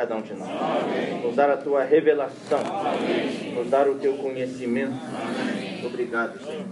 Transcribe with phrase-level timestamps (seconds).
[0.00, 0.48] cada um de nós.
[1.22, 2.60] Nos dar a tua revelação.
[3.54, 4.94] Nos dar o teu conhecimento.
[5.84, 6.64] Obrigado, Senhor.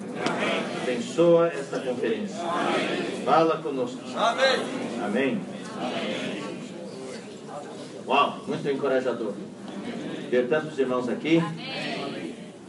[0.82, 2.36] Abençoa esta conferência.
[3.26, 4.00] Fala conosco.
[5.04, 5.40] Amém.
[8.06, 9.34] Uau, muito encorajador.
[10.30, 11.42] Ver tantos irmãos aqui.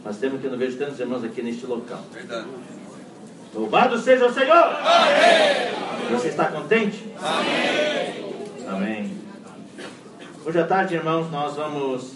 [0.04, 2.04] Nós temos que não vejo tantos irmãos aqui neste local.
[2.12, 2.48] Verdade.
[3.54, 4.54] Louvado seja o Senhor!
[4.54, 6.10] Amém.
[6.10, 7.04] Você está contente?
[7.18, 8.68] Amém.
[8.68, 9.19] Amém.
[10.50, 12.14] Hoje à tarde, irmãos, nós vamos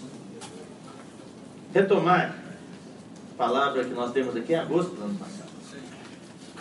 [1.73, 2.35] retomar
[3.33, 5.49] a palavra que nós temos aqui em agosto do ano passado.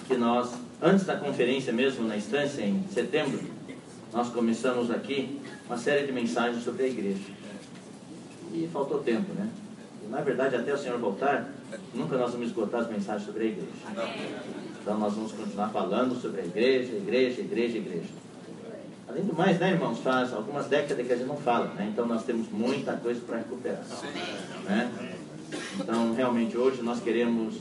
[0.07, 3.41] Que nós, antes da conferência mesmo, na instância, em setembro,
[4.13, 7.33] nós começamos aqui uma série de mensagens sobre a igreja.
[8.53, 9.51] E faltou tempo, né?
[10.09, 11.49] Na verdade, até o Senhor voltar,
[11.93, 13.73] nunca nós vamos esgotar as mensagens sobre a igreja.
[14.81, 18.24] Então nós vamos continuar falando sobre a igreja, igreja, igreja, igreja.
[19.15, 21.89] Além do mais, né, irmãos, faz algumas décadas que a gente não fala, né?
[21.93, 23.85] Então nós temos muita coisa para recuperar.
[24.65, 25.15] Né?
[25.79, 27.55] Então, realmente, hoje nós queremos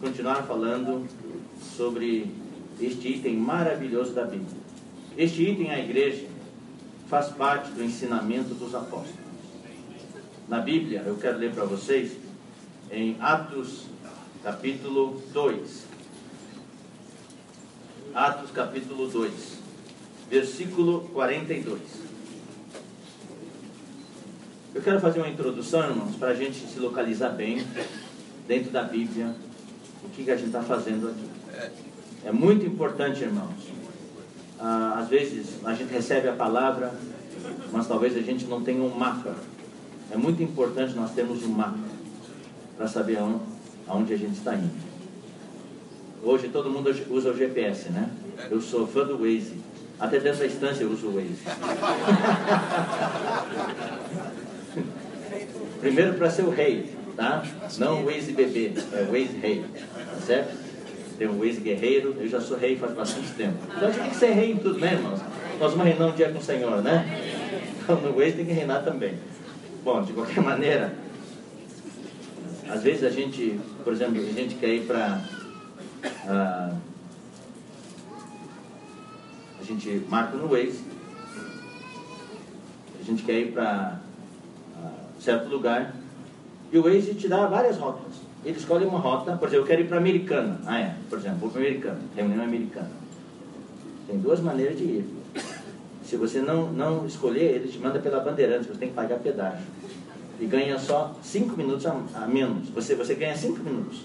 [0.00, 1.04] continuar falando
[1.76, 2.32] sobre
[2.80, 4.56] este item maravilhoso da Bíblia.
[5.18, 6.28] Este item, a igreja,
[7.08, 9.18] faz parte do ensinamento dos apóstolos.
[10.48, 12.16] Na Bíblia, eu quero ler para vocês
[12.92, 13.86] em Atos,
[14.44, 15.86] capítulo 2.
[18.14, 19.63] Atos, capítulo 2,
[20.34, 21.80] versículo 42.
[24.74, 27.64] Eu quero fazer uma introdução, irmãos, para a gente se localizar bem
[28.48, 29.32] dentro da Bíblia,
[30.02, 31.70] o que, que a gente está fazendo aqui.
[32.24, 33.54] É muito importante, irmãos.
[34.58, 36.92] Ah, às vezes a gente recebe a palavra,
[37.70, 39.36] mas talvez a gente não tenha um mapa.
[40.10, 41.78] É muito importante nós termos um mapa
[42.76, 43.18] para saber
[43.86, 44.82] aonde, a gente está indo.
[46.24, 48.10] Hoje todo mundo usa o GPS, né?
[48.50, 49.73] Eu sou fã do Waze.
[50.04, 51.38] Até da instância eu uso o Waze.
[55.80, 57.42] Primeiro para ser o rei, tá?
[57.78, 60.54] Não o Waze bebê, é o Waze rei, tá certo?
[61.16, 63.56] Tem o Waze guerreiro, eu já sou rei faz bastante tempo.
[63.74, 65.20] Então a gente tem que ser rei em tudo, né, irmãos?
[65.58, 67.06] Nós vamos reinar um dia com o Senhor, né?
[67.82, 69.14] Então no Waze tem que reinar também.
[69.82, 70.92] Bom, de qualquer maneira,
[72.68, 75.22] às vezes a gente, por exemplo, a gente quer ir para.
[76.28, 76.74] ah,
[79.64, 80.84] a gente marca no Waze.
[83.00, 84.00] A gente quer ir para
[85.24, 85.94] certo lugar.
[86.70, 88.14] E o Waze te dá várias rotas.
[88.44, 90.60] Ele escolhe uma rota, por exemplo, eu quero ir para Americana.
[90.66, 92.90] Ah, é, por exemplo, vou para Americana, reunião americana.
[94.06, 95.04] Tem duas maneiras de ir.
[96.04, 99.64] Se você não, não escolher, ele te manda pela Bandeirantes, você tem que pagar pedágio.
[100.38, 102.68] E ganha só 5 minutos a, a, menos.
[102.68, 104.02] Você, você ganha 5 minutos.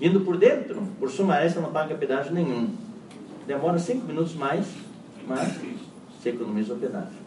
[0.00, 2.68] Indo por dentro, por Sumaré, você não paga pedágio nenhum.
[3.46, 4.66] Demora 5 minutos mais,
[5.26, 5.58] mas
[6.20, 7.18] você economiza o pedágio.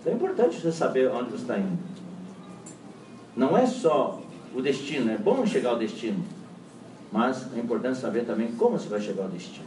[0.00, 1.78] Então é importante você saber onde você está indo.
[3.36, 4.20] Não é só
[4.54, 6.24] o destino, é bom chegar ao destino,
[7.12, 9.66] mas é importante saber também como você vai chegar ao destino.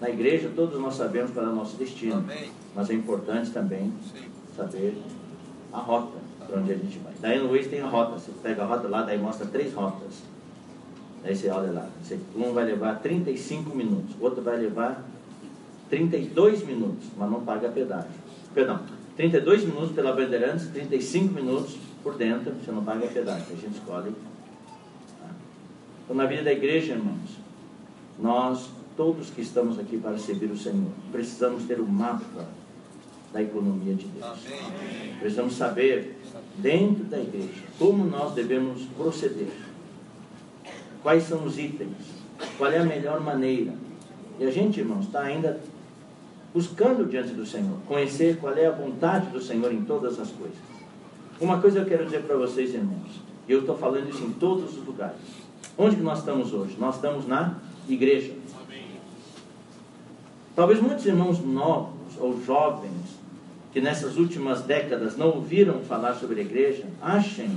[0.00, 2.50] Na igreja, todos nós sabemos qual é o nosso destino, Amém.
[2.74, 4.24] mas é importante também Sim.
[4.56, 4.96] saber
[5.72, 7.12] a rota para onde a gente vai.
[7.20, 10.22] Daí no Waze tem a rota, você pega a rota lá, daí mostra três rotas.
[11.22, 11.88] Daí você olha lá,
[12.34, 15.04] um vai levar 35 minutos, o outro vai levar
[15.90, 18.10] 32 minutos, mas não paga pedágio.
[18.54, 18.80] Perdão,
[19.16, 24.12] 32 minutos pela Bandeirantes, 35 minutos por dentro, você não paga pedágio, a gente escolhe.
[25.20, 25.28] Tá?
[26.04, 27.38] Então, na vida da igreja, irmãos,
[28.18, 32.46] nós, todos que estamos aqui para servir o Senhor, precisamos ter o mapa
[33.32, 34.24] da economia de Deus.
[34.24, 35.16] Amém.
[35.18, 36.16] Precisamos saber,
[36.56, 39.48] dentro da igreja, como nós devemos proceder.
[41.02, 41.96] Quais são os itens?
[42.56, 43.72] Qual é a melhor maneira?
[44.38, 45.60] E a gente, irmãos, está ainda
[46.52, 50.58] buscando diante do Senhor, conhecer qual é a vontade do Senhor em todas as coisas.
[51.40, 54.76] Uma coisa eu quero dizer para vocês, irmãos, e eu estou falando isso em todos
[54.76, 55.16] os lugares.
[55.78, 56.76] Onde que nós estamos hoje?
[56.78, 57.54] Nós estamos na
[57.88, 58.34] igreja.
[60.54, 63.20] Talvez muitos irmãos novos ou jovens
[63.72, 67.50] que nessas últimas décadas não ouviram falar sobre a igreja, achem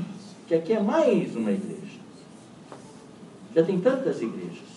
[0.47, 1.72] que aqui é mais uma igreja.
[3.55, 4.73] Já tem tantas igrejas.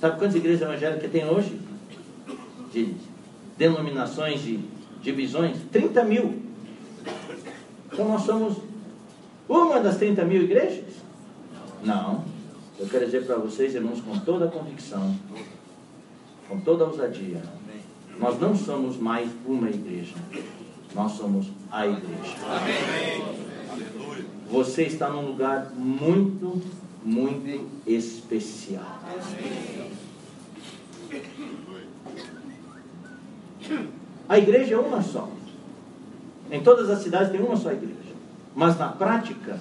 [0.00, 1.58] Sabe quantas igrejas evangélicas tem hoje?
[2.72, 2.94] De
[3.56, 4.60] denominações e
[5.00, 5.58] divisões?
[5.70, 6.42] 30 mil.
[7.92, 8.58] Então nós somos
[9.48, 10.84] uma das 30 mil igrejas?
[11.84, 12.24] Não.
[12.78, 15.14] Eu quero dizer para vocês, irmãos, com toda a convicção,
[16.48, 17.40] com toda a ousadia,
[18.18, 20.14] nós não somos mais uma igreja.
[20.94, 22.36] Nós somos a igreja.
[24.50, 26.62] Você está num lugar muito,
[27.04, 28.98] muito especial.
[34.26, 35.28] A igreja é uma só.
[36.50, 37.94] Em todas as cidades tem uma só igreja.
[38.54, 39.58] Mas na prática,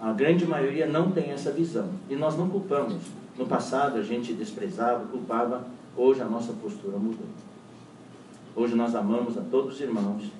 [0.00, 1.88] a grande maioria não tem essa visão.
[2.10, 3.02] E nós não culpamos.
[3.38, 5.66] No passado a gente desprezava, culpava.
[5.96, 7.26] Hoje a nossa postura mudou.
[8.54, 10.30] Hoje nós amamos a todos os irmãos,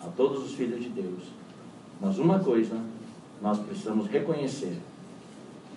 [0.00, 1.24] a todos os filhos de Deus.
[2.00, 2.76] Mas uma coisa
[3.42, 4.78] nós precisamos reconhecer: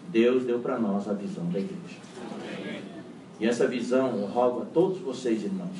[0.09, 1.99] Deus deu para nós a visão da igreja.
[3.39, 5.77] E essa visão eu rogo a todos vocês, irmãos,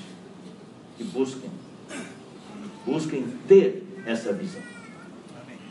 [0.97, 1.50] que busquem,
[2.85, 4.62] busquem ter essa visão.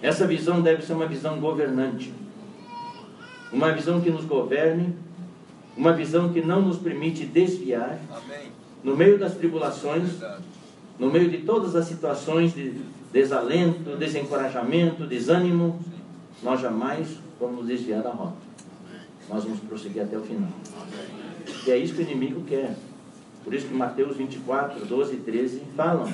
[0.03, 2.13] Essa visão deve ser uma visão governante,
[3.53, 4.95] uma visão que nos governe,
[5.77, 7.99] uma visão que não nos permite desviar
[8.83, 10.11] no meio das tribulações,
[10.99, 12.75] no meio de todas as situações de
[13.13, 15.81] desalento, desencorajamento, desânimo,
[16.43, 17.09] nós jamais
[17.41, 18.37] vamos desviar da rota.
[19.29, 20.51] Nós vamos prosseguir até o final.
[21.67, 22.77] E é isso que o inimigo quer.
[23.43, 26.13] Por isso que Mateus 24, 12 e 13 falam.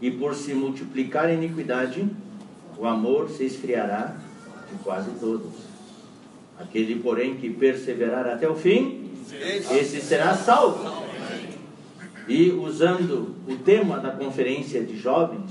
[0.00, 2.08] E por se multiplicar a iniquidade,
[2.78, 4.16] o amor se esfriará
[4.70, 5.52] de quase todos.
[6.58, 9.10] Aquele, porém, que perseverar até o fim,
[9.70, 11.04] esse será salvo.
[12.28, 15.50] E usando o tema da conferência de jovens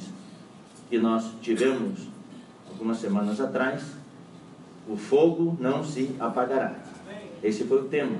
[0.89, 2.07] que nós tivemos
[2.69, 3.83] algumas semanas atrás,
[4.87, 6.75] o fogo não se apagará.
[7.41, 8.17] Esse foi o tema.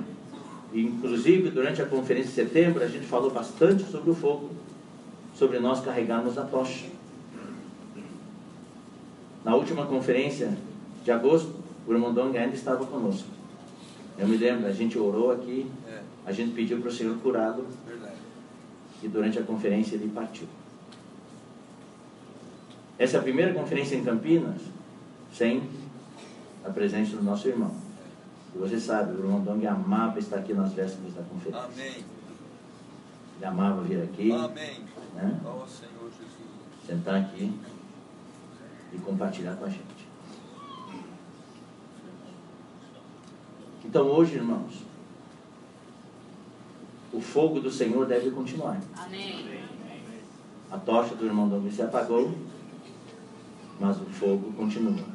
[0.72, 4.50] Inclusive, durante a conferência de setembro, a gente falou bastante sobre o fogo,
[5.34, 6.86] sobre nós carregarmos a tocha.
[9.44, 10.56] Na última conferência
[11.04, 11.52] de agosto,
[11.86, 13.28] o irmão Dong ainda estava conosco.
[14.18, 15.66] Eu me lembro, a gente orou aqui,
[16.24, 18.16] a gente pediu para o Senhor verdade.
[19.02, 20.46] e durante a conferência ele partiu.
[22.98, 24.62] Essa é a primeira conferência em Campinas
[25.32, 25.62] sem
[26.64, 27.74] a presença do nosso irmão.
[28.54, 31.64] E você sabe, o irmão Dong amava estar aqui nas vésperas da conferência.
[31.64, 32.04] Amém.
[33.36, 34.80] Ele amava vir aqui, Amém.
[35.14, 35.40] né?
[35.44, 36.86] Ó Senhor Jesus.
[36.86, 37.52] sentar aqui
[38.92, 40.04] e compartilhar com a gente.
[43.84, 44.82] Então hoje, irmãos,
[47.12, 48.80] o fogo do Senhor deve continuar.
[48.96, 49.62] Amém.
[50.70, 52.32] A tocha do irmão Dom se apagou,
[53.78, 55.13] mas o fogo continua.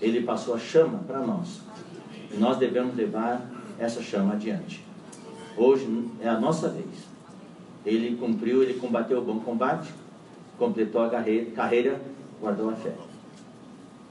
[0.00, 1.60] Ele passou a chama para nós.
[2.32, 3.48] E nós devemos levar
[3.78, 4.84] essa chama adiante.
[5.56, 5.86] Hoje
[6.20, 7.14] é a nossa vez.
[7.84, 9.92] Ele cumpriu, ele combateu o bom combate,
[10.58, 12.00] completou a carreira, carreira
[12.40, 12.94] guardou a fé.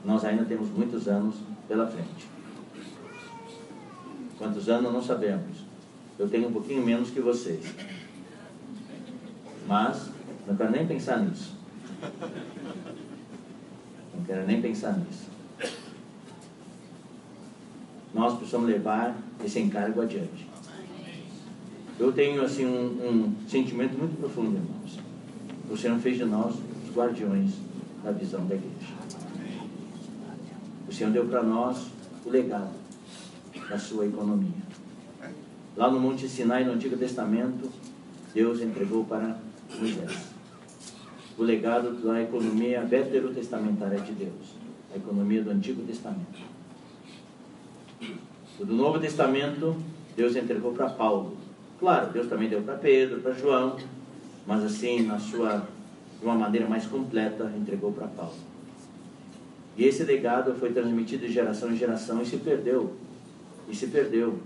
[0.06, 1.36] Nós ainda temos muitos anos
[1.68, 2.28] pela frente.
[4.38, 5.58] Quantos anos não sabemos.
[6.18, 7.74] Eu tenho um pouquinho menos que vocês.
[9.68, 10.10] Mas
[10.48, 11.56] não quero nem pensar nisso.
[14.14, 15.33] Não quero nem pensar nisso.
[18.14, 20.48] Nós precisamos levar esse encargo adiante.
[22.00, 25.00] Eu tenho assim um, um sentimento muito profundo, irmãos.
[25.70, 26.56] O Senhor fez de nós
[26.88, 27.52] os guardiões
[28.04, 28.94] da visão da igreja.
[30.88, 31.88] O Senhor deu para nós
[32.26, 32.74] o legado
[33.70, 34.64] da sua economia.
[35.76, 37.70] Lá no Monte Sinai, no Antigo Testamento,
[38.34, 39.38] Deus entregou para
[39.80, 40.34] Moisés
[41.38, 44.56] o legado da economia veterotestamentária de Deus,
[44.94, 46.40] a economia do Antigo Testamento.
[48.60, 49.75] O do Novo Testamento,
[50.16, 51.36] Deus entregou para Paulo.
[51.80, 53.78] Claro, Deus também deu para Pedro, para João,
[54.45, 55.68] mas assim, na sua,
[56.19, 58.36] de uma maneira mais completa, entregou para Paulo.
[59.75, 62.96] E esse legado foi transmitido de geração em geração e se perdeu.
[63.68, 64.38] E se perdeu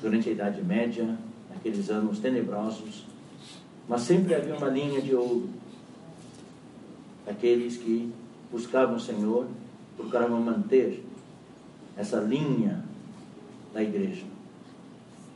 [0.00, 1.18] durante a Idade Média,
[1.50, 3.04] naqueles anos tenebrosos.
[3.88, 5.48] Mas sempre havia uma linha de ouro.
[7.26, 8.12] Aqueles que
[8.54, 9.46] buscavam o Senhor,
[9.96, 11.04] procuravam manter
[11.96, 12.84] essa linha
[13.72, 14.22] da igreja.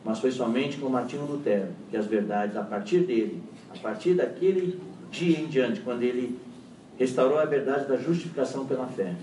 [0.04, 3.42] Mas foi somente com Martinho Lutero que as verdades, a partir dele,
[3.74, 6.38] a partir daquele dia em diante, quando ele
[6.96, 9.16] restaurou a verdade da justificação pela fé,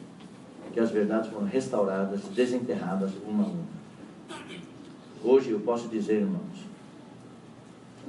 [0.74, 3.64] que as verdades foram restauradas, desenterradas uma a uma.
[5.24, 6.66] Hoje eu posso dizer, irmãos,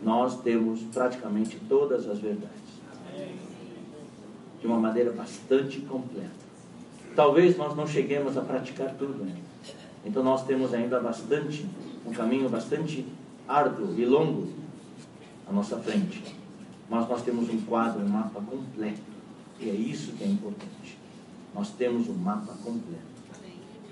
[0.03, 2.66] nós temos praticamente todas as verdades.
[4.61, 6.47] De uma maneira bastante completa.
[7.15, 9.47] Talvez nós não cheguemos a praticar tudo ainda.
[10.05, 11.67] Então nós temos ainda bastante,
[12.05, 13.05] um caminho bastante
[13.49, 14.49] árduo e longo
[15.49, 16.23] à nossa frente.
[16.89, 19.01] Mas nós temos um quadro, um mapa completo.
[19.59, 20.99] E é isso que é importante.
[21.55, 23.17] Nós temos um mapa completo.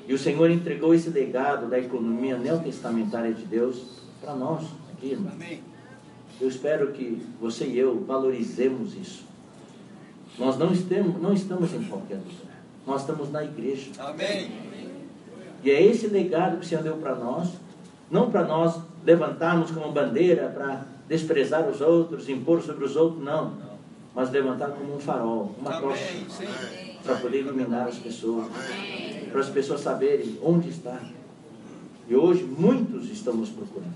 [0.07, 5.33] E o Senhor entregou esse legado da economia neotestamentária de Deus para nós aqui, irmão.
[6.41, 9.25] Eu espero que você e eu valorizemos isso.
[10.39, 12.55] Nós não estamos, não estamos em qualquer lugar.
[12.87, 13.91] Nós estamos na igreja.
[13.99, 14.51] Amém.
[15.63, 17.49] E é esse legado que o Senhor deu para nós,
[18.11, 23.55] não para nós levantarmos como bandeira para desprezar os outros, impor sobre os outros, não.
[24.15, 26.15] mas levantar como um farol, uma tocha,
[27.03, 28.47] para poder iluminar as pessoas,
[29.31, 31.01] para as pessoas saberem onde está.
[32.09, 33.95] E hoje muitos estão nos procurando.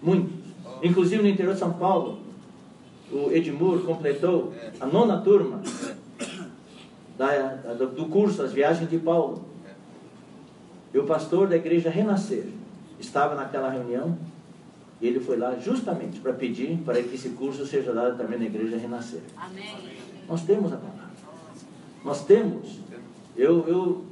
[0.00, 0.42] Muitos.
[0.82, 2.18] Inclusive no interior de São Paulo,
[3.12, 5.60] o Edmur completou a nona turma
[7.18, 9.44] da- da- do curso As Viagens de Paulo.
[10.94, 12.46] E o pastor da igreja Renascer
[13.00, 14.16] estava naquela reunião
[15.00, 18.44] e ele foi lá justamente para pedir para que esse curso seja dado também na
[18.46, 19.20] igreja Renascer.
[19.36, 19.74] Amém.
[20.28, 21.10] Nós temos a palavra.
[22.04, 22.78] Nós temos.
[23.36, 24.04] Eu, eu,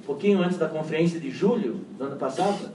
[0.00, 2.70] um pouquinho antes da conferência de julho do ano passado,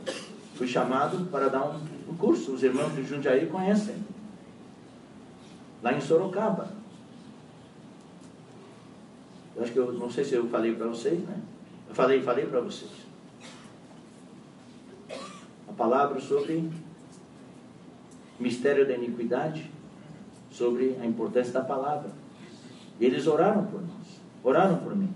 [0.56, 2.52] fui chamado para dar um, um curso.
[2.54, 3.96] Os irmãos de Jundiaí conhecem.
[5.82, 6.70] Lá em Sorocaba.
[9.56, 11.42] Eu acho que eu não sei se eu falei para vocês, né?
[11.88, 12.92] Eu falei, falei para vocês.
[15.68, 16.70] A palavra sobre
[18.40, 19.70] mistério da iniquidade,
[20.52, 22.10] sobre a importância da palavra.
[23.00, 25.14] E eles oraram por nós, oraram por mim.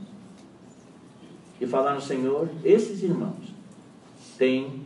[1.59, 3.53] E falaram, Senhor, esses irmãos
[4.37, 4.83] têm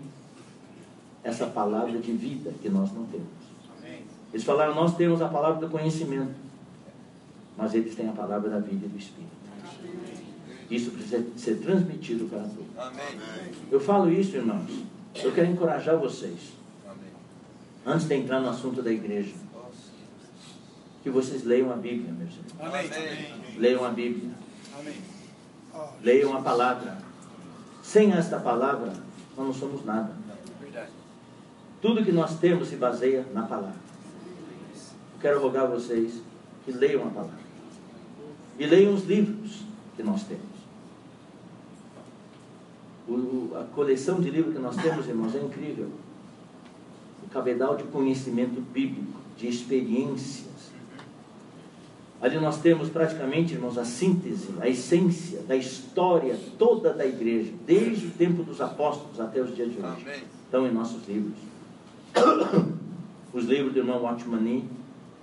[1.24, 3.37] essa palavra de vida que nós não temos.
[4.31, 6.34] Eles falaram, nós temos a palavra do conhecimento,
[7.57, 9.38] mas eles têm a palavra da vida e do Espírito.
[10.69, 12.67] Isso precisa ser transmitido para todos.
[13.72, 14.69] Eu falo isso, irmãos.
[15.15, 16.53] Eu quero encorajar vocês,
[17.86, 19.34] antes de entrar no assunto da igreja,
[21.01, 22.75] que vocês leiam a Bíblia, meus irmãos.
[22.75, 23.57] Amém.
[23.57, 24.31] Leiam a Bíblia.
[24.77, 24.96] Amém.
[26.03, 26.98] Leiam a palavra.
[27.81, 28.91] Sem esta palavra,
[29.38, 30.12] nós não somos nada.
[30.60, 30.91] Verdade.
[31.81, 33.87] Tudo que nós temos se baseia na palavra.
[35.18, 36.22] Eu quero rogar a vocês
[36.64, 37.40] que leiam a palavra.
[38.60, 39.64] E leiam os livros
[39.96, 40.46] que nós temos.
[43.10, 45.90] O- a coleção de livros que nós temos, irmãos, é incrível.
[47.26, 50.46] O cabedal de conhecimento bíblico, de experiências.
[52.22, 58.08] Ali nós temos praticamente, irmãos, a síntese, a essência da história toda da igreja, desde
[58.08, 60.22] o tempo dos apóstolos até os dias de hoje Amém.
[60.44, 61.38] estão em nossos livros.
[63.34, 64.64] Os livros do irmão Watchman Nee,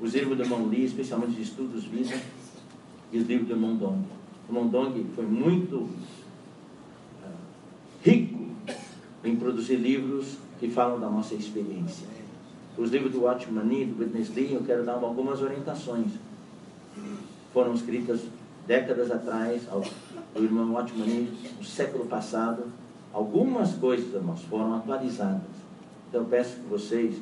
[0.05, 2.15] os livros do irmão Lee, especialmente de estudos vida,
[3.11, 4.05] e os livros do irmão Dong.
[4.47, 5.89] O irmão Dong foi muito
[7.25, 7.31] ah,
[8.03, 8.49] rico
[9.25, 12.07] em produzir livros que falam da nossa experiência.
[12.77, 16.13] Os livros do Watchman Nee, do Witness Lee, eu quero dar algumas orientações.
[17.55, 18.21] Foram escritas
[18.67, 19.81] décadas atrás, ao,
[20.35, 22.65] do irmão Watchman Nee, no século passado.
[23.11, 25.41] Algumas coisas, irmãos, foram atualizadas.
[26.11, 27.15] Então eu peço que vocês,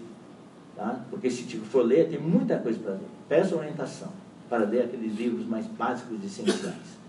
[0.77, 1.05] tá?
[1.11, 3.09] porque se tipo, for ler, tem muita coisa para ler.
[3.29, 4.13] Peço orientação
[4.49, 7.03] para ler aqueles livros mais básicos e essenciais.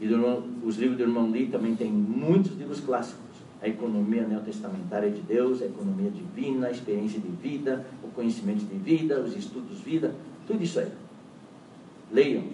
[0.00, 3.24] E do os livros do irmão Lee também tem muitos livros clássicos.
[3.62, 8.76] A economia neotestamentária de Deus, a economia divina, a experiência de vida, o conhecimento de
[8.76, 10.14] vida, os estudos de vida,
[10.46, 10.92] tudo isso aí.
[12.12, 12.44] Leiam.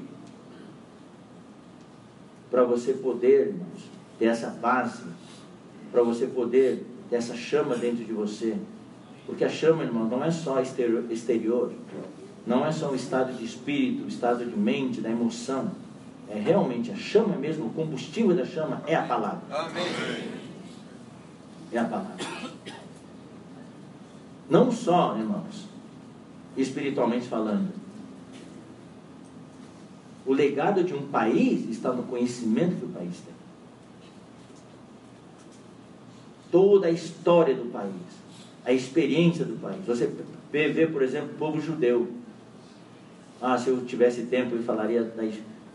[2.50, 5.02] Para você poder, irmãos, ter essa base,
[5.90, 8.56] para você poder ter essa chama dentro de você.
[9.26, 11.70] Porque a chama, irmão, não é só exterior, exterior
[12.46, 15.70] não é só um estado de espírito, um estado de mente, da emoção.
[16.28, 19.42] É realmente a chama mesmo, o combustível da chama é a palavra.
[19.50, 19.84] Amém.
[21.70, 22.16] É a palavra.
[24.48, 25.68] Não só, irmãos,
[26.56, 27.70] espiritualmente falando.
[30.24, 33.31] O legado de um país está no conhecimento que o país tem.
[36.52, 37.90] Toda a história do país,
[38.64, 39.84] a experiência do país.
[39.86, 40.06] Você
[40.52, 42.12] vê, por exemplo, o povo judeu.
[43.40, 45.22] Ah, se eu tivesse tempo, eu falaria da,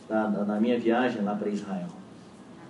[0.07, 1.87] da, da- da minha viagem lá para Israel.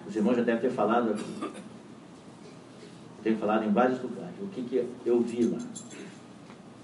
[0.08, 1.26] Os irmãos já devem ter falado aqui.
[1.42, 4.34] Eu tenho falado em vários lugares.
[4.42, 5.60] O que, que eu vi lá?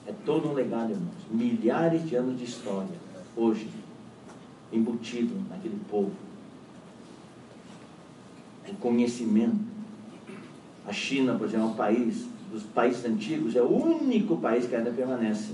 [0.06, 1.15] É todo um legado, irmãos.
[1.32, 2.98] Milhares de anos de história,
[3.36, 3.70] hoje,
[4.74, 6.12] embutido naquele povo.
[8.68, 9.73] O conhecimento.
[10.86, 14.75] A China, por exemplo, é um país, dos países antigos, é o único país que
[14.75, 15.54] ainda permanece.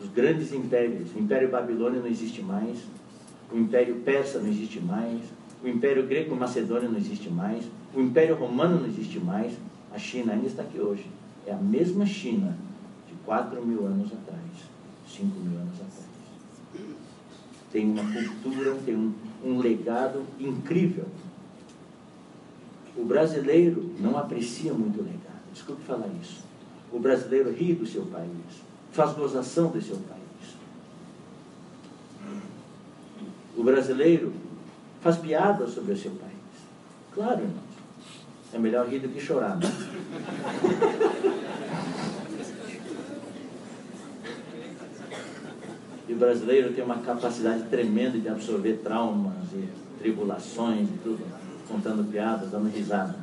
[0.00, 1.08] Os grandes impérios.
[1.14, 2.78] O Império Babilônio não existe mais.
[3.52, 5.20] O Império Persa não existe mais.
[5.62, 7.64] O Império Greco-Macedônio não existe mais.
[7.94, 9.52] O Império Romano não existe mais.
[9.92, 11.06] A China ainda está aqui hoje.
[11.46, 12.56] É a mesma China
[13.08, 14.40] de 4 mil anos atrás,
[15.08, 16.08] 5 mil anos atrás.
[17.72, 19.12] Tem uma cultura, tem um,
[19.44, 21.06] um legado incrível.
[22.98, 25.22] O brasileiro não aprecia muito o legado.
[25.52, 26.42] Desculpe falar isso.
[26.92, 28.28] O brasileiro ri do seu país,
[28.90, 30.18] faz gozação do seu país.
[33.56, 34.32] O brasileiro
[35.00, 36.32] faz piada sobre o seu país.
[37.14, 37.68] Claro, irmãos.
[38.52, 39.56] É melhor rir do que chorar.
[39.58, 39.68] Né?
[46.08, 49.68] o brasileiro tem uma capacidade tremenda de absorver traumas e
[50.00, 51.22] tribulações e tudo,
[51.68, 53.16] contando piadas, dando risada.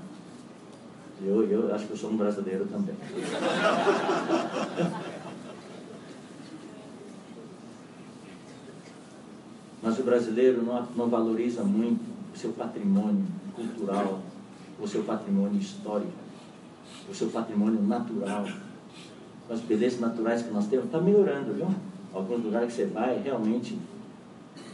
[1.21, 2.95] Eu, eu acho que eu sou um brasileiro também.
[9.81, 13.25] Mas o brasileiro não, não valoriza muito o seu patrimônio
[13.55, 14.19] cultural,
[14.79, 16.13] o seu patrimônio histórico,
[17.09, 18.47] o seu patrimônio natural.
[19.47, 21.67] As belezas naturais que nós temos, está melhorando, viu?
[22.11, 23.77] Alguns lugares que você vai, realmente,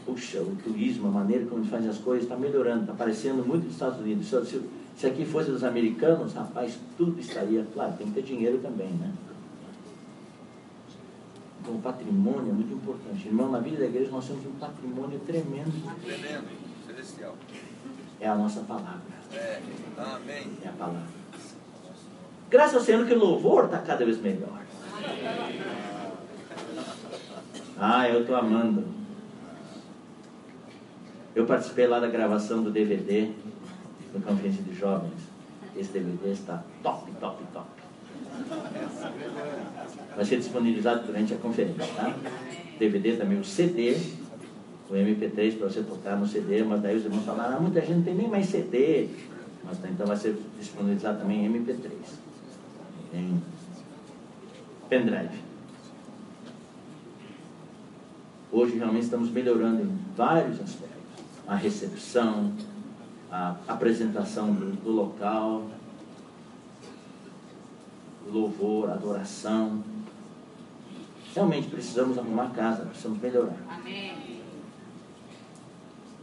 [0.05, 3.63] puxa, o turismo, a maneira como eles fazem as coisas, está melhorando, está parecendo muito
[3.63, 4.27] dos Estados Unidos.
[4.27, 4.61] Se,
[4.97, 9.11] se aqui fosse dos americanos, rapaz, tudo estaria, claro, tem que ter dinheiro também, né?
[11.61, 13.27] Então, o patrimônio é muito importante.
[13.27, 15.71] Irmão, na vida da igreja nós temos um patrimônio tremendo.
[16.03, 16.47] Tremendo,
[16.87, 17.35] celestial.
[18.19, 19.01] É a nossa palavra.
[19.33, 19.61] É.
[19.97, 20.51] Amém.
[20.63, 21.21] É a palavra.
[22.49, 24.61] Graças ao Senhor que o louvor está cada vez melhor.
[27.79, 29.00] Ah, eu estou amando.
[31.35, 33.31] Eu participei lá da gravação do DVD
[34.13, 35.13] no Conferência de Jovens.
[35.75, 37.67] Esse DVD está top, top, top.
[40.15, 42.13] Vai ser disponibilizado durante a conferência, tá?
[42.77, 43.95] DVD também, o CD,
[44.89, 47.97] o MP3 para você tocar no CD, mas daí os irmãos falaram, ah, muita gente
[47.97, 49.07] não tem nem mais CD.
[49.63, 51.91] Mas tá, então vai ser disponibilizado também em MP3,
[53.13, 53.41] em
[54.89, 55.39] pendrive.
[58.51, 61.00] Hoje realmente estamos melhorando em vários aspectos.
[61.47, 62.53] A recepção,
[63.31, 65.67] a apresentação do, do local,
[68.31, 69.83] louvor, adoração.
[71.33, 73.57] Realmente precisamos arrumar casa, precisamos melhorar.
[73.69, 74.41] Amém.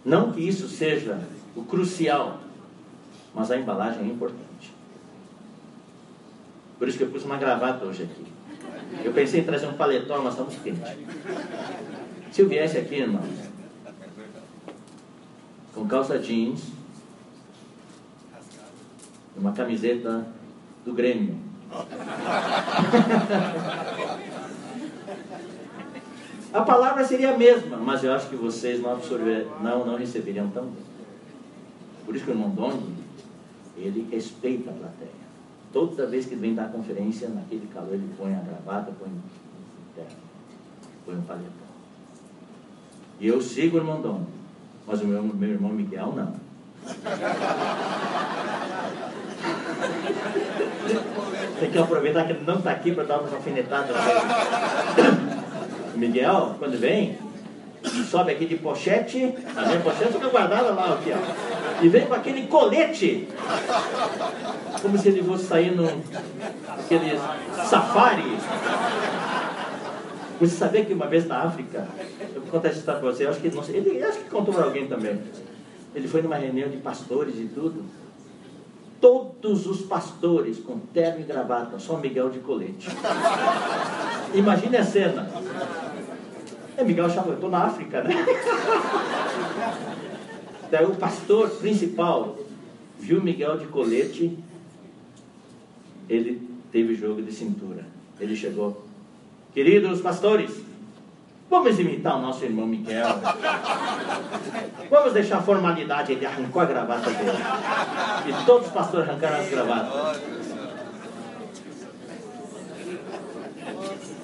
[0.05, 1.21] Não que isso seja
[1.57, 2.41] o crucial,
[3.35, 4.73] mas a embalagem é importante.
[6.79, 8.27] Por isso que eu pus uma gravata hoje aqui.
[9.05, 10.83] Eu pensei em trazer um paletó, mas estamos quentes.
[12.31, 13.23] Se eu viesse aqui, irmão,
[15.78, 16.60] com calça jeans,
[19.36, 20.26] e uma camiseta
[20.84, 21.38] do Grêmio.
[26.52, 30.50] A palavra seria a mesma, mas eu acho que vocês não absorver, não, não receberiam
[30.50, 30.82] tão bem.
[32.04, 32.95] Por isso que o Dong,
[33.76, 35.10] ele respeita a plateia.
[35.73, 39.10] Toda vez que vem dar conferência, naquele calor, ele põe a gravata, põe
[41.04, 41.69] põe um paletó.
[43.21, 44.26] E eu sigo o Dom,
[44.89, 46.33] mas o meu, meu irmão Miguel não.
[51.61, 53.93] Tem que aproveitar que ele não está aqui para dar uma alfinetada.
[55.95, 57.19] O Miguel, quando vem,
[58.11, 61.85] sobe aqui de pochete, a minha pochete fica guardada lá, aqui, ó.
[61.85, 63.29] E vem com aquele colete,
[64.81, 66.01] como se ele fosse sair num
[66.79, 67.21] aquele
[67.69, 68.39] safari.
[70.41, 71.89] Você sabia que uma vez na África,
[72.21, 74.55] eu vou contar essa história para você, acho que, não sei, ele acho que contou
[74.55, 75.21] para alguém também.
[75.95, 77.85] Ele foi numa reunião de pastores e tudo.
[79.01, 82.89] Todos os pastores com terno e gravata, só Miguel de colete.
[84.35, 85.29] Imagine a cena.
[86.77, 88.15] É, Miguel achava, eu estou na África, né?
[90.71, 92.37] Daí o pastor principal
[92.99, 94.39] viu Miguel de colete,
[96.09, 97.87] ele teve jogo de cintura.
[98.21, 98.88] Ele chegou,
[99.52, 100.50] queridos pastores,
[101.49, 103.06] vamos imitar o nosso irmão Miguel.
[104.91, 107.39] Vamos deixar a formalidade, ele arrancou a gravata dele.
[108.26, 110.23] E todos os pastores arrancaram as gravatas.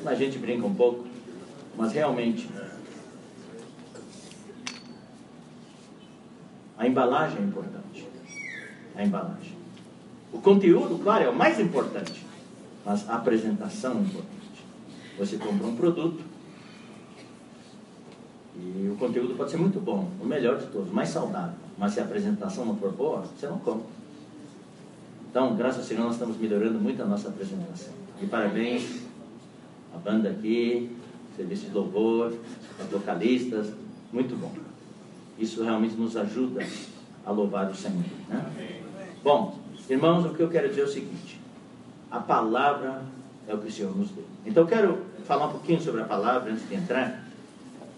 [0.07, 1.07] A gente brinca um pouco,
[1.77, 2.49] mas realmente
[6.77, 8.09] a embalagem é importante.
[8.95, 9.57] A embalagem.
[10.33, 12.25] O conteúdo, claro, é o mais importante,
[12.85, 14.44] mas a apresentação é importante.
[15.19, 16.23] Você compra um produto
[18.57, 22.01] e o conteúdo pode ser muito bom, o melhor de todos, mais saudável, mas se
[22.01, 23.87] a apresentação não for boa, você não compra.
[25.29, 27.93] Então, graças ao Senhor, nós estamos melhorando muito a nossa apresentação.
[28.23, 29.03] E parabéns
[29.93, 30.97] a banda aqui,
[31.37, 32.33] serviço de louvor,
[32.81, 33.73] os vocalistas,
[34.13, 34.53] muito bom.
[35.39, 36.65] Isso realmente nos ajuda
[37.27, 38.05] a louvar o Senhor.
[38.29, 38.81] Né?
[39.25, 39.59] Bom,
[39.91, 41.41] irmãos, o que eu quero dizer é o seguinte:
[42.09, 43.03] a palavra
[43.49, 44.25] é o que o Senhor nos deu.
[44.47, 47.25] Então, eu quero falar um pouquinho sobre a palavra antes de entrar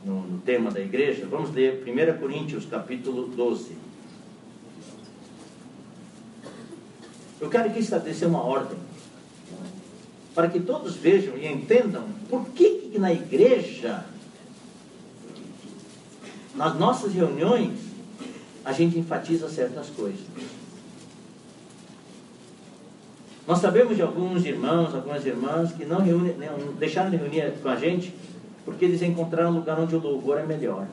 [0.04, 1.26] no, no tema da igreja.
[1.28, 3.76] Vamos ler 1 Coríntios, capítulo 12.
[7.40, 8.78] Eu quero aqui estabelecer uma ordem
[10.34, 14.04] para que todos vejam e entendam por que, que na igreja,
[16.54, 17.78] nas nossas reuniões,
[18.64, 20.20] a gente enfatiza certas coisas.
[23.46, 27.68] Nós sabemos de alguns irmãos, algumas irmãs que não, reúne, não deixaram de reunir com
[27.68, 28.12] a gente
[28.64, 30.86] porque eles encontraram um lugar onde o louvor é melhor.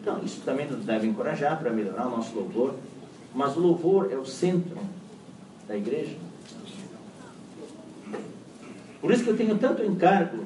[0.00, 2.74] Então, isso também nos deve encorajar para melhorar o nosso louvor,
[3.34, 4.76] mas o louvor é o centro
[5.66, 6.16] da igreja.
[9.00, 10.44] Por isso que eu tenho tanto encargo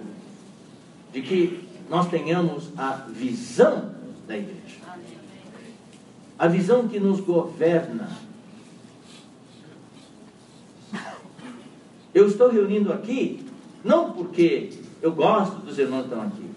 [1.12, 3.90] de que nós tenhamos a visão
[4.28, 4.78] da igreja.
[6.38, 8.09] A visão que nos governa.
[12.14, 13.44] Eu estou reunindo aqui,
[13.83, 14.70] não porque
[15.03, 16.50] eu gosto dos irmãos que estão aqui,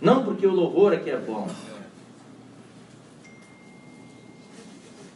[0.00, 1.46] não porque o louvor aqui é bom,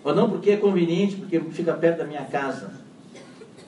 [0.04, 2.72] ou não porque é conveniente, porque fica perto da minha casa.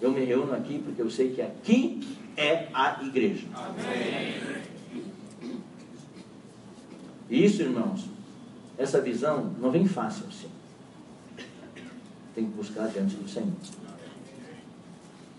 [0.00, 2.00] Eu me reúno aqui porque eu sei que aqui
[2.36, 3.46] é a igreja.
[3.54, 4.60] Amém.
[7.28, 8.06] Isso, irmãos,
[8.78, 10.48] essa visão não vem fácil assim.
[12.34, 13.52] Tem que buscar diante do Senhor.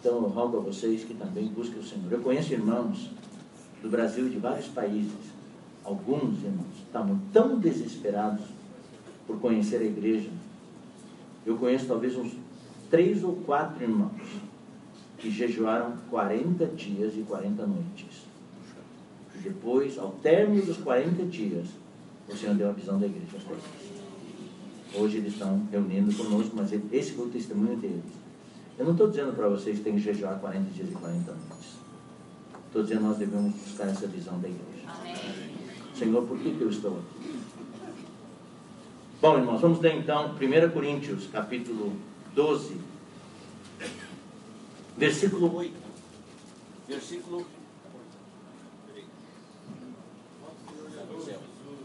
[0.01, 2.11] Então eu rogo a vocês que também busquem o Senhor.
[2.11, 3.11] Eu conheço irmãos
[3.83, 5.13] do Brasil de vários países,
[5.83, 8.41] alguns irmãos estavam tão desesperados
[9.27, 10.31] por conhecer a igreja.
[11.45, 12.33] Eu conheço talvez uns
[12.89, 14.11] três ou quatro irmãos
[15.19, 18.25] que jejuaram 40 dias e 40 noites.
[19.43, 21.67] Depois, ao término dos 40 dias,
[22.27, 23.37] o Senhor deu a visão da igreja.
[24.95, 28.20] Hoje eles estão reunindo conosco, mas esse foi o testemunho deles.
[28.81, 31.75] Eu não estou dizendo para vocês que tem que jejuar 40 dias e 40 noites.
[32.65, 34.87] Estou dizendo que nós devemos buscar essa visão da igreja.
[34.87, 35.15] Amém.
[35.93, 37.43] Senhor, por que, que eu estou aqui?
[39.21, 41.95] Bom, irmãos, vamos ler então 1 Coríntios, capítulo
[42.33, 42.75] 12,
[44.97, 45.73] versículo 8.
[46.87, 47.45] Versículo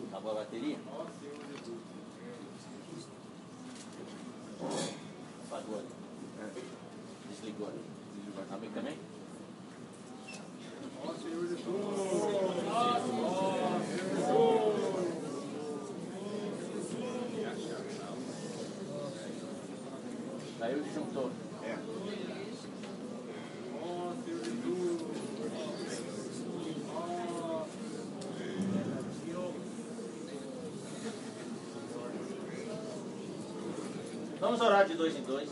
[0.09, 0.78] Acabou a bateria?
[5.46, 5.95] Apagou ali.
[7.46, 7.78] Desligou ali.
[8.50, 8.98] Amém também?
[11.04, 11.64] Ó Senhor Jesus.
[20.59, 21.30] Saiu e juntou.
[21.62, 21.78] É.
[34.40, 35.48] Vamos orar de dois em dois.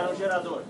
[0.00, 0.62] Ligaram o gerador.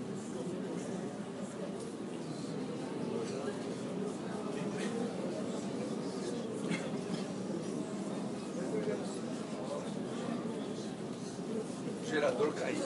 [12.01, 12.77] O gerador caiu.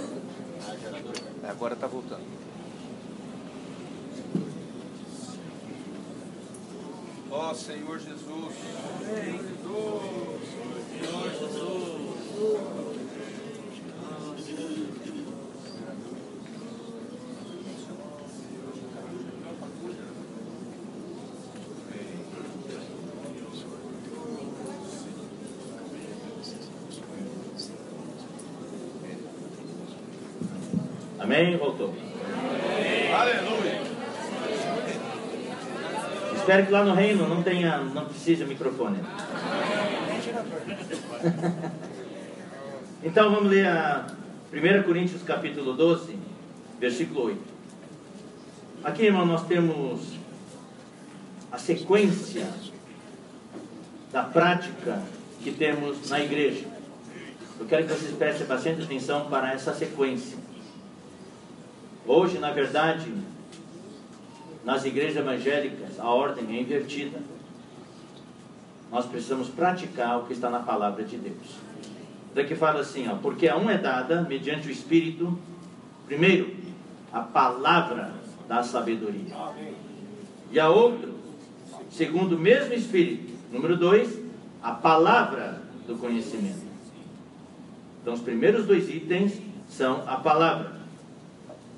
[0.68, 1.14] Ah, gerador.
[1.50, 2.26] Agora tá voltando.
[7.32, 8.56] Ó Senhor Jesus.
[31.36, 31.58] Amém?
[31.58, 31.94] Voltou.
[33.14, 33.82] Aleluia.
[36.34, 39.00] Espero que lá no reino não tenha, não precise microfone.
[43.04, 44.08] Então vamos ler a
[44.52, 46.18] 1 Coríntios capítulo 12,
[46.80, 47.40] versículo 8.
[48.84, 50.02] Aqui, irmão, nós temos
[51.52, 52.48] a sequência
[54.12, 55.04] da prática
[55.44, 56.66] que temos na igreja.
[57.60, 60.45] Eu quero que vocês prestem bastante atenção para essa sequência.
[62.08, 63.12] Hoje, na verdade,
[64.64, 67.20] nas igrejas evangélicas, a ordem é invertida.
[68.92, 71.58] Nós precisamos praticar o que está na palavra de Deus.
[72.34, 75.38] Daqui fala assim, ó, porque a um é dada, mediante o Espírito,
[76.06, 76.54] primeiro,
[77.12, 78.14] a palavra
[78.48, 79.36] da sabedoria.
[80.52, 81.16] E a outro,
[81.90, 83.34] segundo o mesmo Espírito.
[83.52, 84.20] Número dois,
[84.62, 86.66] a palavra do conhecimento.
[88.02, 90.85] Então, os primeiros dois itens são a palavra.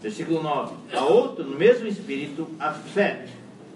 [0.01, 0.75] Versículo 9.
[0.93, 3.27] A outro, no mesmo espírito, a fé.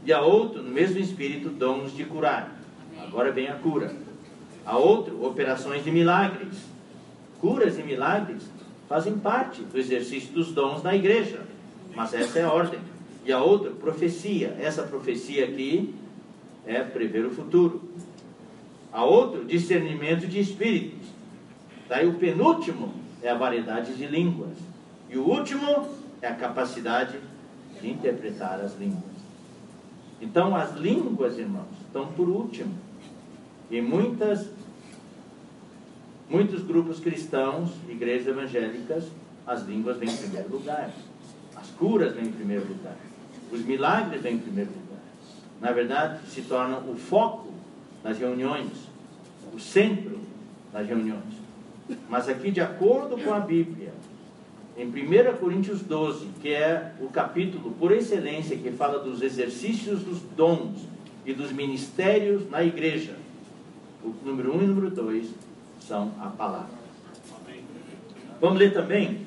[0.06, 2.56] E a outro, no mesmo espírito, dons de curar.
[3.00, 3.96] Agora vem a cura.
[4.66, 6.58] A outro, operações de milagres.
[7.40, 8.44] Curas e milagres
[8.88, 11.42] fazem parte do exercício dos dons na igreja.
[11.96, 12.80] Mas essa é a ordem.
[13.26, 14.56] E a outra, profecia.
[14.60, 15.94] Essa profecia aqui
[16.66, 17.82] é prever o futuro.
[18.94, 21.08] A outro, discernimento de espíritos.
[21.88, 24.58] Daí o penúltimo é a variedade de línguas.
[25.10, 25.88] E o último
[26.22, 27.18] é a capacidade
[27.82, 29.04] de interpretar as línguas.
[30.22, 32.74] Então, as línguas, irmãos, estão por último.
[33.72, 34.50] E muitas,
[36.30, 39.06] muitos grupos cristãos, igrejas evangélicas,
[39.48, 40.92] as línguas vêm em primeiro lugar.
[41.56, 42.96] As curas vêm em primeiro lugar.
[43.52, 45.02] Os milagres vêm em primeiro lugar.
[45.60, 47.52] Na verdade, se tornam o foco
[48.04, 48.72] nas reuniões,
[49.54, 50.20] o centro
[50.72, 51.42] das reuniões.
[52.08, 53.92] Mas aqui, de acordo com a Bíblia,
[54.78, 60.20] em 1 Coríntios 12, que é o capítulo por excelência que fala dos exercícios dos
[60.36, 60.88] dons
[61.26, 63.16] e dos ministérios na igreja,
[64.04, 65.28] o número 1 um e o número 2
[65.80, 66.82] são a palavra.
[68.40, 69.22] Vamos ler também,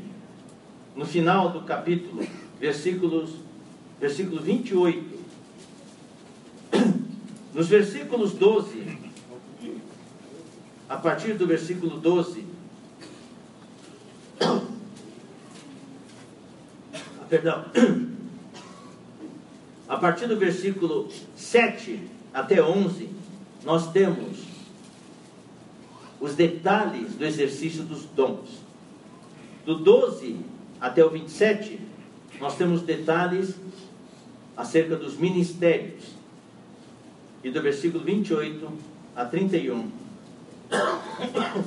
[0.97, 2.27] no final do capítulo,
[2.59, 3.37] versículos,
[4.01, 5.15] versículo 28.
[7.55, 8.99] Nos versículos 12,
[10.89, 12.45] a partir do versículo 12,
[17.35, 17.65] perdão,
[19.89, 22.01] a partir do versículo 7
[22.33, 23.09] até 11,
[23.65, 24.39] nós temos
[26.21, 28.63] os detalhes do exercício dos dons.
[29.67, 30.37] Do 12
[30.81, 31.81] até o 27,
[32.41, 33.57] nós temos detalhes
[34.57, 36.05] acerca dos ministérios.
[37.43, 38.73] E do versículo 28
[39.17, 39.91] a 31,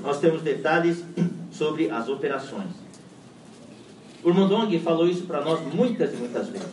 [0.02, 1.04] nós temos detalhes
[1.52, 2.87] sobre as operações.
[4.26, 6.68] Irmão Dong falou isso para nós muitas e muitas vezes.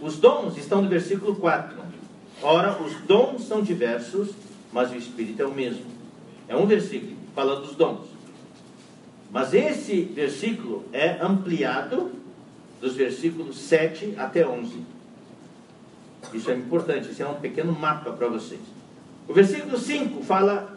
[0.00, 1.76] Os dons estão no versículo 4.
[2.42, 4.30] Ora, os dons são diversos,
[4.72, 5.86] mas o Espírito é o mesmo.
[6.48, 8.06] É um versículo falando dos dons.
[9.30, 12.12] Mas esse versículo é ampliado
[12.80, 14.82] dos versículos 7 até 11.
[16.32, 18.60] Isso é importante, isso é um pequeno mapa para vocês.
[19.26, 20.76] O versículo 5 fala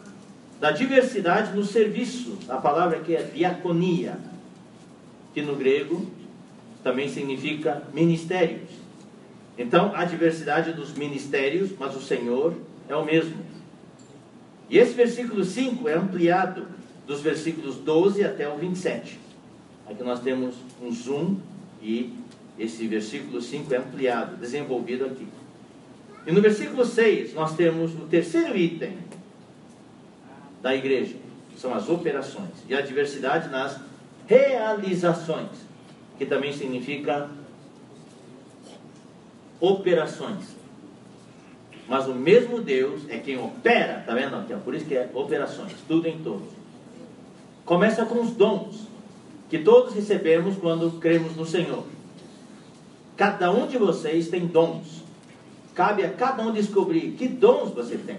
[0.58, 2.38] da diversidade no serviço.
[2.48, 4.18] A palavra aqui é diaconia
[5.38, 6.04] que no grego
[6.82, 8.70] também significa ministérios.
[9.56, 12.54] Então, a diversidade dos ministérios, mas o Senhor
[12.88, 13.36] é o mesmo.
[14.68, 16.66] E esse versículo 5 é ampliado
[17.06, 19.16] dos versículos 12 até o 27.
[19.88, 21.36] Aqui nós temos um zoom
[21.80, 22.12] e
[22.58, 25.28] esse versículo 5 é ampliado, desenvolvido aqui.
[26.26, 28.98] E no versículo 6 nós temos o terceiro item
[30.60, 31.14] da igreja,
[31.50, 33.87] que são as operações e a diversidade nas
[34.28, 35.48] realizações,
[36.18, 37.28] que também significa
[39.58, 40.56] operações.
[41.88, 44.62] Mas o mesmo Deus é quem opera, tá vendo?
[44.62, 46.48] Por isso que é operações, tudo em todos.
[47.64, 48.86] Começa com os dons.
[49.48, 51.84] que todos recebemos quando cremos no Senhor.
[53.16, 55.02] Cada um de vocês tem dons.
[55.74, 58.18] Cabe a cada um descobrir que dons você tem.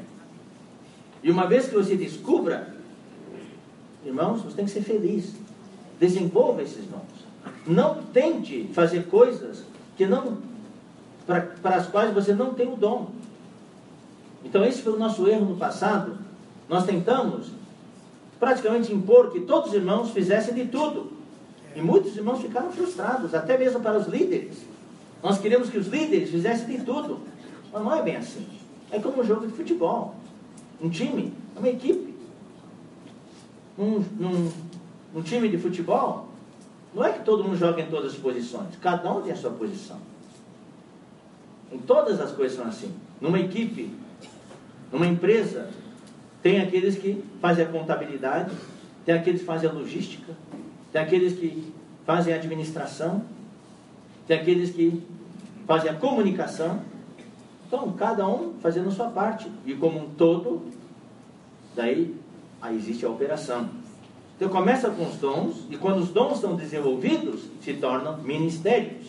[1.22, 2.76] E uma vez que você descubra,
[4.04, 5.36] irmãos, você tem que ser feliz.
[6.00, 7.02] Desenvolva esses dons.
[7.68, 9.64] Não tente fazer coisas
[9.98, 10.38] que não
[11.28, 13.10] para, para as quais você não tem o dom.
[14.44, 16.18] Então esse foi o nosso erro no passado.
[16.68, 17.52] Nós tentamos
[18.40, 21.12] praticamente impor que todos os irmãos fizessem de tudo.
[21.76, 24.58] E muitos irmãos ficaram frustrados, até mesmo para os líderes.
[25.22, 27.20] Nós queremos que os líderes fizessem de tudo.
[27.72, 28.48] Mas não é bem assim.
[28.92, 30.16] É como um jogo de futebol.
[30.82, 32.16] Um time, uma equipe.
[33.78, 34.52] Um, num,
[35.14, 36.30] um time de futebol,
[36.94, 38.76] não é que todo mundo joga em todas as posições.
[38.82, 39.98] Cada um tem a sua posição.
[41.72, 42.94] Em todas as coisas são assim.
[43.22, 43.92] Numa equipe,
[44.92, 45.70] numa empresa,
[46.42, 48.52] tem aqueles que fazem a contabilidade,
[49.06, 50.34] tem aqueles que fazem a logística,
[50.92, 51.72] tem aqueles que
[52.06, 53.24] fazem a administração,
[54.28, 55.04] tem aqueles que
[55.68, 56.82] fazem a comunicação.
[57.68, 59.52] Então, cada um fazendo a sua parte.
[59.64, 60.64] E como um todo,
[61.76, 62.16] daí
[62.62, 63.70] aí existe a operação.
[64.40, 69.08] Então começa com os dons, e quando os dons são desenvolvidos, se tornam ministérios.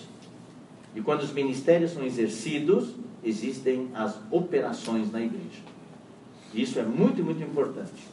[0.92, 5.62] E quando os ministérios são exercidos, existem as operações na igreja.
[6.52, 8.08] Isso é muito, muito importante.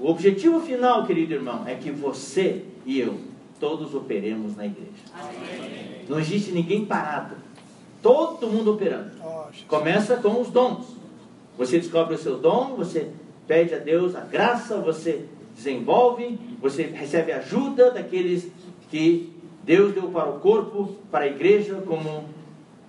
[0.00, 3.20] O objetivo final, querido irmão, é que você e eu
[3.60, 4.90] todos operemos na igreja.
[5.12, 6.06] Amém.
[6.08, 7.36] Não existe ninguém parado.
[8.00, 9.10] Todo mundo operando.
[9.68, 10.86] Começa com os dons.
[11.58, 13.10] Você descobre o seu dom, você
[13.46, 18.48] pede a Deus a graça, você desenvolve, você recebe ajuda daqueles
[18.90, 19.32] que
[19.64, 22.24] Deus deu para o corpo, para a igreja, como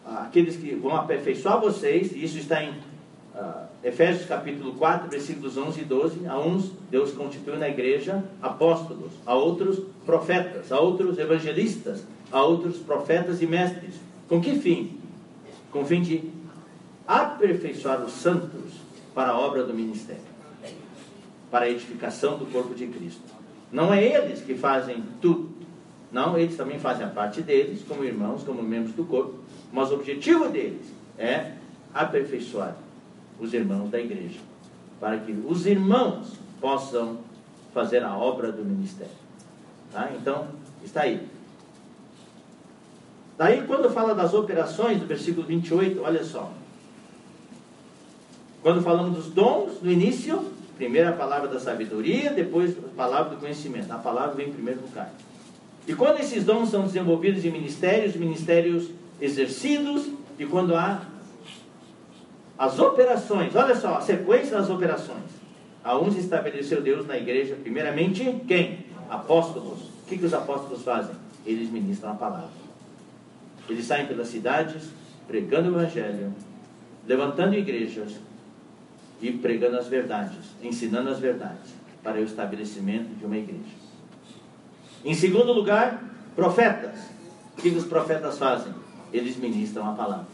[0.05, 5.81] aqueles que vão aperfeiçoar vocês, e isso está em uh, Efésios capítulo 4, versículos 11
[5.81, 6.27] e 12.
[6.27, 12.77] A uns Deus constituiu na igreja apóstolos, a outros profetas, a outros evangelistas, a outros
[12.77, 13.95] profetas e mestres.
[14.27, 14.97] Com que fim?
[15.71, 16.29] Com o fim de
[17.07, 18.71] aperfeiçoar os santos
[19.13, 20.21] para a obra do ministério,
[21.53, 23.21] para a edificação do corpo de Cristo.
[23.71, 25.51] Não é eles que fazem tudo.
[26.11, 29.35] Não, eles também fazem a parte deles, como irmãos, como membros do corpo,
[29.71, 31.51] mas o objetivo deles é
[31.93, 32.75] aperfeiçoar
[33.39, 34.39] os irmãos da igreja,
[34.99, 37.19] para que os irmãos possam
[37.71, 39.13] fazer a obra do ministério.
[39.91, 40.09] Tá?
[40.19, 40.47] Então,
[40.83, 41.21] está aí.
[43.37, 46.51] Daí, quando fala das operações, do versículo 28, olha só.
[48.63, 53.39] Quando falamos dos dons, no início, primeiro a palavra da sabedoria, depois a palavra do
[53.39, 53.91] conhecimento.
[53.91, 55.13] A palavra vem em primeiro lugar.
[55.87, 60.09] E quando esses dons são desenvolvidos em ministérios, ministérios exercidos,
[60.39, 61.01] e quando há
[62.57, 65.33] as operações, olha só, a sequência das operações.
[65.83, 68.85] A uns estabeleceu Deus na igreja, primeiramente, quem?
[69.09, 69.79] Apóstolos.
[69.81, 71.15] O que, que os apóstolos fazem?
[71.45, 72.63] Eles ministram a palavra.
[73.67, 74.89] Eles saem pelas cidades,
[75.27, 76.33] pregando o evangelho,
[77.05, 78.13] levantando igrejas
[79.23, 83.63] e pregando as verdades, ensinando as verdades para o estabelecimento de uma igreja.
[85.05, 86.03] Em segundo lugar,
[86.35, 86.99] profetas.
[87.57, 88.73] O que os profetas fazem?
[89.13, 90.27] Eles ministram a palavra.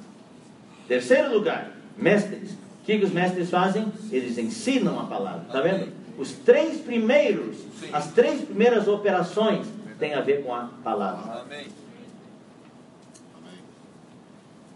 [0.88, 2.54] Terceiro lugar, mestres.
[2.54, 3.94] O que os mestres fazem?
[4.12, 5.44] Eles ensinam a palavra.
[5.46, 5.94] Está vendo?
[6.18, 7.58] Os três primeiros,
[7.94, 9.68] as três primeiras operações
[10.00, 11.46] têm a ver com a palavra.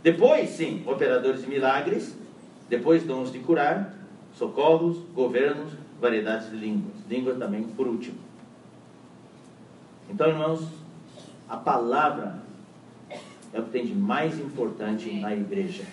[0.03, 2.15] Depois, sim, operadores de milagres.
[2.69, 4.02] Depois, dons de curar,
[4.35, 6.93] socorros, governos, variedades de línguas.
[7.09, 8.17] Língua também, por último.
[10.09, 10.67] Então, irmãos,
[11.47, 12.41] a palavra
[13.53, 15.83] é o que tem de mais importante na igreja.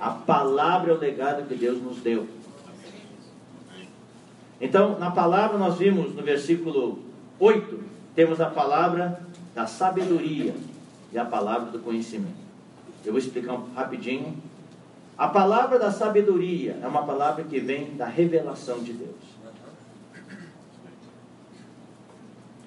[0.00, 2.26] A palavra é o legado que Deus nos deu.
[4.60, 6.98] Então, na palavra nós vimos no versículo
[7.38, 7.80] 8,
[8.14, 9.20] temos a palavra
[9.54, 10.54] da sabedoria
[11.12, 12.44] e a palavra do conhecimento.
[13.04, 14.36] Eu vou explicar rapidinho.
[15.16, 19.34] A palavra da sabedoria é uma palavra que vem da revelação de Deus.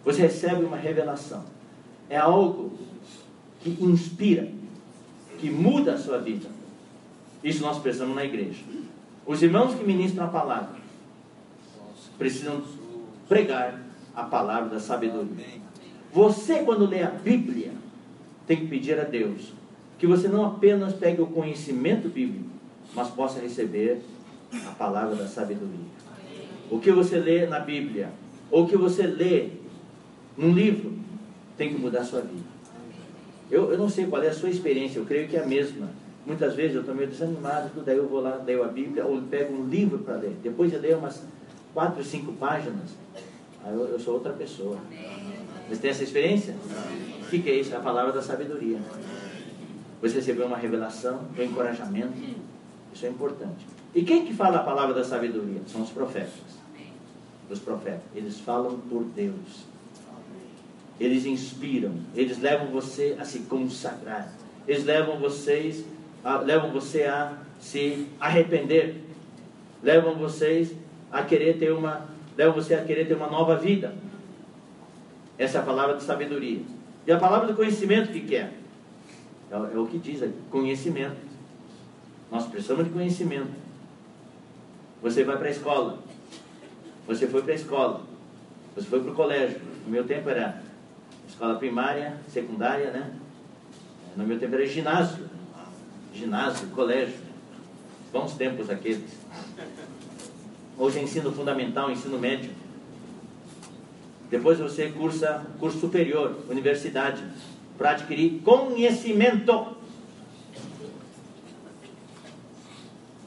[0.05, 1.43] Você recebe uma revelação.
[2.09, 2.71] É algo
[3.59, 4.49] que inspira,
[5.37, 6.47] que muda a sua vida.
[7.43, 8.63] Isso nós precisamos na igreja.
[9.25, 10.77] Os irmãos que ministram a palavra
[12.17, 12.63] precisam
[13.27, 13.81] pregar
[14.15, 15.45] a palavra da sabedoria.
[16.13, 17.73] Você, quando lê a Bíblia,
[18.47, 19.51] tem que pedir a Deus
[19.97, 22.49] que você não apenas pegue o conhecimento bíblico,
[22.93, 24.01] mas possa receber
[24.65, 25.97] a palavra da sabedoria.
[26.69, 28.09] O que você lê na Bíblia,
[28.51, 29.49] ou o que você lê
[30.37, 30.93] num livro,
[31.57, 32.45] tem que mudar a sua vida.
[33.49, 35.89] Eu, eu não sei qual é a sua experiência, eu creio que é a mesma.
[36.25, 39.53] Muitas vezes eu estou meio desanimado, daí eu vou lá, leio a Bíblia, ou pego
[39.53, 40.35] um livro para ler.
[40.43, 41.23] Depois eu leio umas
[41.73, 42.91] quatro, cinco páginas,
[43.67, 44.77] Aí eu, eu sou outra pessoa.
[45.67, 46.55] Você tem essa experiência?
[47.21, 47.73] O que, que é isso?
[47.73, 48.79] É a palavra da sabedoria.
[50.01, 52.13] Você recebeu uma revelação, um encorajamento.
[52.93, 53.65] Isso é importante.
[53.93, 55.61] E quem que fala a palavra da sabedoria?
[55.67, 56.57] São os profetas.
[57.49, 58.01] Os profetas.
[58.15, 59.65] Eles falam por Deus.
[60.99, 61.93] Eles inspiram.
[62.15, 64.31] Eles levam você a se consagrar.
[64.67, 65.83] Eles levam vocês,
[66.23, 69.01] a, levam você a se arrepender.
[69.81, 70.73] Levam vocês
[71.11, 73.93] a querer ter uma, levam você a querer ter uma nova vida.
[75.37, 76.61] Essa é a palavra de sabedoria.
[77.05, 78.51] E a palavra do conhecimento, que, que é?
[79.51, 79.77] É?
[79.77, 81.17] O que diz conhecimento.
[82.31, 83.51] Nós precisamos de conhecimento.
[85.01, 85.99] Você vai para a escola.
[87.07, 88.01] Você foi para a escola.
[88.75, 89.61] Você foi para o colégio.
[89.85, 90.61] No meu tempo era
[91.27, 93.13] escola primária, secundária, né?
[94.15, 95.25] No meu tempo era ginásio.
[96.13, 97.15] Ginásio, colégio.
[98.11, 99.17] Bons tempos aqueles.
[100.77, 102.51] Hoje é ensino fundamental, ensino médio.
[104.29, 107.23] Depois você cursa curso superior, universidade,
[107.77, 109.77] para adquirir conhecimento.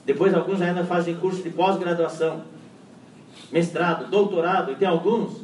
[0.05, 2.43] Depois alguns ainda fazem curso de pós-graduação,
[3.53, 5.43] mestrado, doutorado, e tem alguns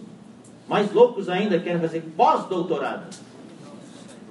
[0.67, 3.15] mais loucos ainda que querem fazer pós-doutorado.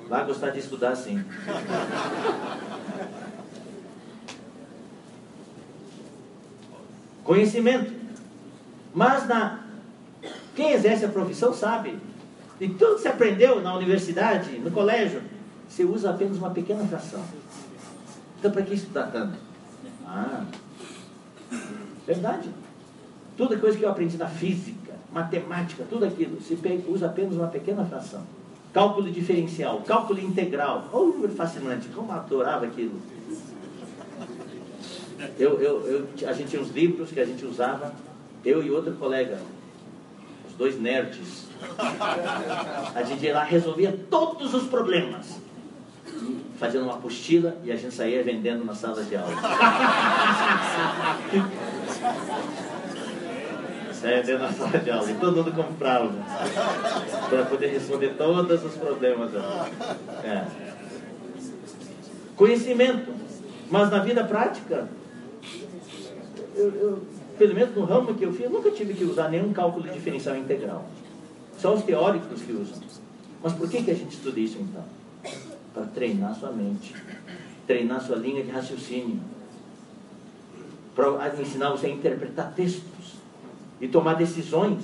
[0.09, 1.23] Vai gostar de estudar sim.
[7.23, 7.93] Conhecimento.
[8.93, 9.65] Mas na
[10.55, 11.97] quem exerce a profissão sabe.
[12.59, 15.21] E tudo que você aprendeu na universidade, no colégio,
[15.67, 17.23] você usa apenas uma pequena fração.
[18.39, 19.37] Então, para que estudar tanto?
[20.05, 20.45] Ah,
[22.05, 22.49] verdade.
[23.35, 27.83] Toda coisa que eu aprendi na física, matemática, tudo aquilo, se usa apenas uma pequena
[27.85, 28.23] fração.
[28.71, 30.89] Cálculo diferencial, cálculo integral.
[30.93, 32.99] Oh, fascinante, como eu adorava aquilo.
[35.39, 37.93] Eu, eu, eu, a gente tinha uns livros que a gente usava,
[38.43, 39.39] eu e outro colega,
[40.57, 41.44] dois nerds.
[42.95, 45.39] A ia lá resolvia todos os problemas.
[46.57, 49.35] Fazendo uma apostila e a gente saía vendendo na sala de aula.
[53.93, 55.11] saía vendendo na sala de aula.
[55.11, 56.11] E todo mundo comprava.
[57.29, 59.31] Para poder resolver todos os problemas.
[60.23, 60.45] É.
[62.35, 63.13] Conhecimento.
[63.69, 64.87] Mas na vida prática,
[66.55, 67.01] eu, eu
[67.37, 70.35] pelo menos no ramo que eu fiz, eu nunca tive que usar nenhum cálculo diferencial
[70.37, 70.85] integral.
[71.57, 72.79] Só os teóricos que usam.
[73.41, 74.83] Mas por que, que a gente estuda isso então?
[75.73, 76.95] Para treinar sua mente,
[77.67, 79.19] treinar sua linha de raciocínio,
[80.95, 83.15] para ensinar você a interpretar textos
[83.79, 84.83] e tomar decisões.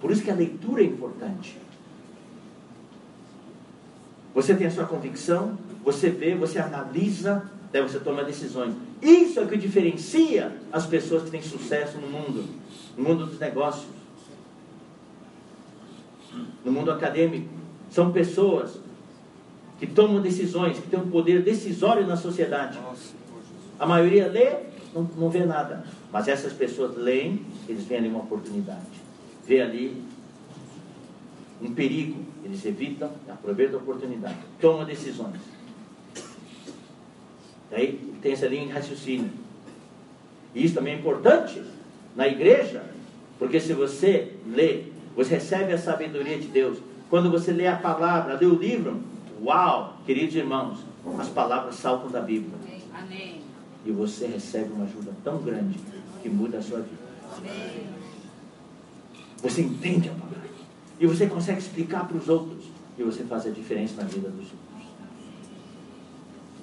[0.00, 1.56] Por isso que a leitura é importante.
[4.34, 8.74] Você tem a sua convicção, você vê, você analisa, daí você toma decisões.
[9.02, 12.44] Isso é o que diferencia as pessoas que têm sucesso no mundo,
[12.96, 13.86] no mundo dos negócios,
[16.64, 17.48] no mundo acadêmico.
[17.90, 18.78] São pessoas
[19.78, 22.78] que tomam decisões, que têm um poder decisório na sociedade.
[23.78, 24.56] A maioria lê,
[24.94, 25.84] não, não vê nada.
[26.12, 28.86] Mas essas pessoas leem, eles veem ali uma oportunidade.
[29.46, 30.02] Vê ali
[31.62, 34.36] um perigo, eles evitam, aproveitam a oportunidade.
[34.60, 35.40] Tomam decisões.
[37.70, 39.30] Daí tem essa linha de raciocínio.
[40.54, 41.62] E isso também é importante
[42.16, 42.82] na igreja,
[43.38, 44.84] porque se você lê,
[45.24, 46.78] você recebe a sabedoria de Deus.
[47.10, 49.02] Quando você lê a palavra, lê o livro,
[49.44, 50.78] uau, queridos irmãos,
[51.18, 52.54] as palavras saltam da Bíblia.
[52.94, 53.42] Amém.
[53.84, 55.78] E você recebe uma ajuda tão grande
[56.22, 57.02] que muda a sua vida.
[57.36, 57.86] Amém.
[59.42, 60.50] Você entende a palavra.
[60.98, 62.64] E você consegue explicar para os outros.
[62.96, 64.60] E você faz a diferença na vida dos outros.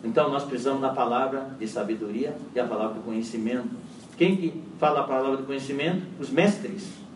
[0.03, 3.69] Então nós precisamos da palavra de sabedoria e a palavra do conhecimento.
[4.17, 6.03] Quem que fala a palavra do conhecimento?
[6.19, 7.06] Os mestres.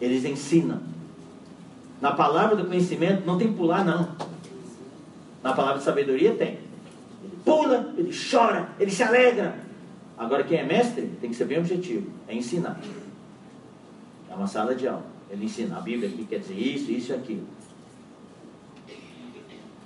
[0.00, 0.80] Eles ensinam.
[2.00, 4.08] Na palavra do conhecimento não tem pular não.
[5.42, 6.58] Na palavra de sabedoria tem.
[7.22, 9.58] Ele pula, ele chora, ele se alegra.
[10.16, 12.10] Agora quem é mestre tem que ser bem objetivo.
[12.26, 12.80] É ensinar.
[14.30, 15.06] É uma sala de aula.
[15.30, 15.78] Ele ensina.
[15.78, 17.46] A Bíblia aqui quer dizer isso, isso e aquilo.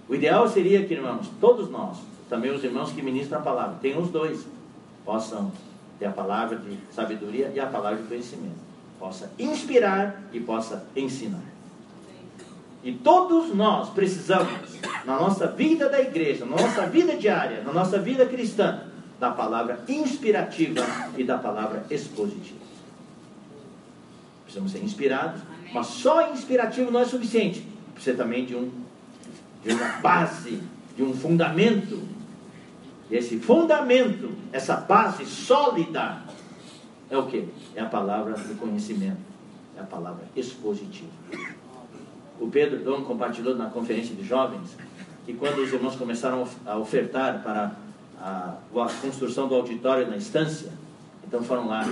[0.09, 1.99] O ideal seria que, irmãos, todos nós
[2.33, 3.77] também os irmãos que ministram a palavra.
[3.83, 4.47] Tem os dois.
[5.05, 5.53] Possam
[5.99, 8.72] ter a palavra de sabedoria e a palavra de conhecimento.
[9.03, 11.43] Possa inspirar e possa ensinar.
[12.85, 17.99] E todos nós precisamos, na nossa vida da igreja, na nossa vida diária, na nossa
[17.99, 18.85] vida cristã,
[19.19, 20.87] da palavra inspirativa
[21.17, 22.61] e da palavra expositiva.
[24.45, 25.43] Precisamos ser inspirados,
[25.75, 27.67] mas só inspirativo não é suficiente.
[27.95, 28.71] Precisa também de, um,
[29.65, 30.63] de uma base,
[30.97, 32.13] de um fundamento
[33.13, 36.23] esse fundamento, essa base sólida,
[37.13, 37.47] é o que?
[37.75, 39.19] É a palavra do conhecimento.
[39.77, 41.11] É a palavra expositiva.
[42.41, 44.77] O Pedro Dom compartilhou na conferência de jovens
[45.27, 47.73] que quando os irmãos começaram a ofertar para
[48.19, 50.73] a, a construção do auditório na estância,
[51.27, 51.87] então foram lá,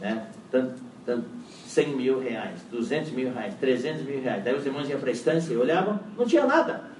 [0.00, 0.26] né?
[0.50, 1.24] Tanto, tanto,
[1.66, 4.44] 100 mil reais, 200 mil reais, 300 mil reais.
[4.44, 6.90] Daí os irmãos iam para a estância e olhavam, não tinha nada.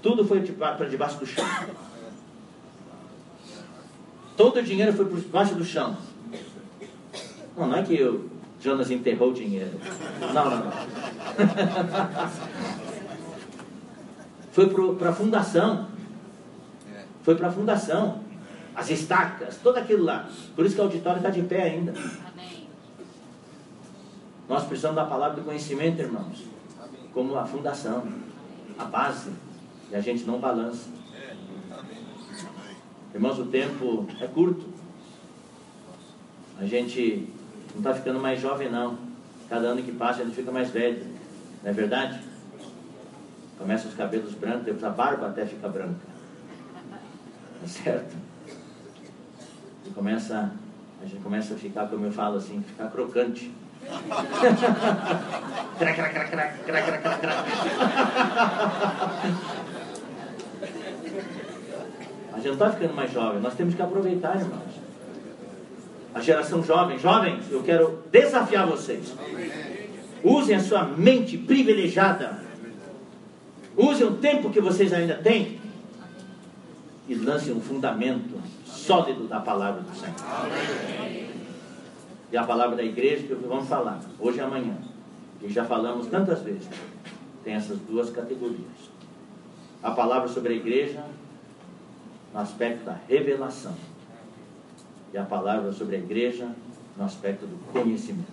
[0.00, 1.44] Tudo foi para debaixo do chão.
[4.36, 5.96] Todo o dinheiro foi por debaixo do chão.
[7.60, 9.78] Não, não é que o Jonas enterrou o dinheiro.
[10.18, 10.72] Não, não, não.
[14.50, 15.88] foi para a fundação.
[17.22, 18.22] Foi para a fundação.
[18.74, 20.26] As estacas, tudo aquilo lá.
[20.56, 21.92] Por isso que o auditório está de pé ainda.
[24.48, 26.44] Nós precisamos da palavra do conhecimento, irmãos,
[27.12, 28.08] como a fundação,
[28.78, 29.32] a base,
[29.90, 30.88] e a gente não balança.
[33.14, 34.66] Irmãos, o tempo é curto.
[36.58, 37.28] A gente
[37.74, 38.98] não está ficando mais jovem, não.
[39.48, 41.04] Cada ano que passa, gente fica mais velho.
[41.62, 42.20] Não é verdade?
[43.58, 46.10] Começa os cabelos brancos, depois a barba até fica branca.
[47.60, 48.16] Tá certo?
[49.84, 50.50] E começa,
[51.02, 53.52] a gente começa a ficar, como eu falo assim, ficar crocante.
[62.32, 64.69] A gente não está ficando mais jovem, nós temos que aproveitar, irmãos.
[66.14, 69.14] A geração jovem, jovens, eu quero desafiar vocês.
[70.22, 72.40] Usem a sua mente privilegiada.
[73.76, 75.60] Usem o tempo que vocês ainda têm
[77.08, 80.14] e lancem um fundamento sólido da palavra do Senhor
[82.32, 84.76] e a palavra da igreja que vamos falar hoje e amanhã.
[85.42, 86.68] E já falamos tantas vezes.
[87.42, 88.90] Tem essas duas categorias.
[89.82, 91.02] A palavra sobre a igreja
[92.32, 93.74] no aspecto da revelação.
[95.12, 96.48] E a palavra sobre a igreja
[96.96, 98.30] no aspecto do conhecimento.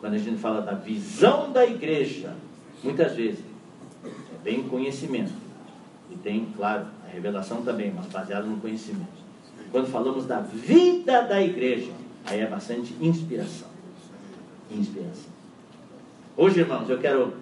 [0.00, 2.34] Quando a gente fala da visão da igreja,
[2.82, 3.42] muitas vezes
[4.04, 5.32] é bem conhecimento.
[6.10, 9.24] E tem, claro, a revelação também, mas baseado no conhecimento.
[9.72, 11.90] Quando falamos da vida da igreja,
[12.26, 13.68] aí é bastante inspiração.
[14.70, 15.32] Inspiração.
[16.36, 17.34] Hoje, irmãos, eu quero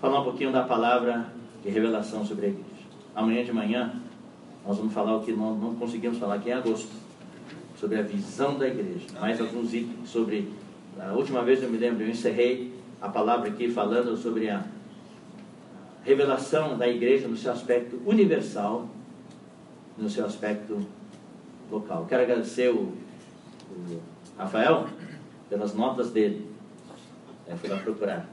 [0.00, 2.68] falar um pouquinho da palavra de revelação sobre a igreja.
[3.14, 4.00] Amanhã de manhã,
[4.66, 6.90] nós vamos falar o que nós não conseguimos falar aqui em agosto,
[7.78, 9.06] sobre a visão da igreja.
[9.20, 10.52] Mais alguns itens sobre.
[10.98, 14.64] A última vez eu me lembro, eu encerrei a palavra aqui falando sobre a
[16.04, 18.88] revelação da igreja no seu aspecto universal
[19.96, 20.84] no seu aspecto
[21.70, 22.06] local.
[22.08, 22.92] Quero agradecer o,
[23.70, 24.00] o
[24.36, 24.86] Rafael
[25.48, 26.50] pelas notas dele.
[27.46, 28.28] Eu fui lá procurar.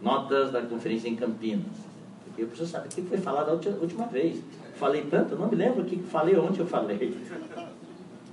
[0.00, 1.76] Notas da conferência em Campinas.
[2.24, 4.42] Porque eu preciso saber o que foi falado a última vez.
[4.82, 7.16] Falei tanto, não me lembro o que falei, onde eu falei.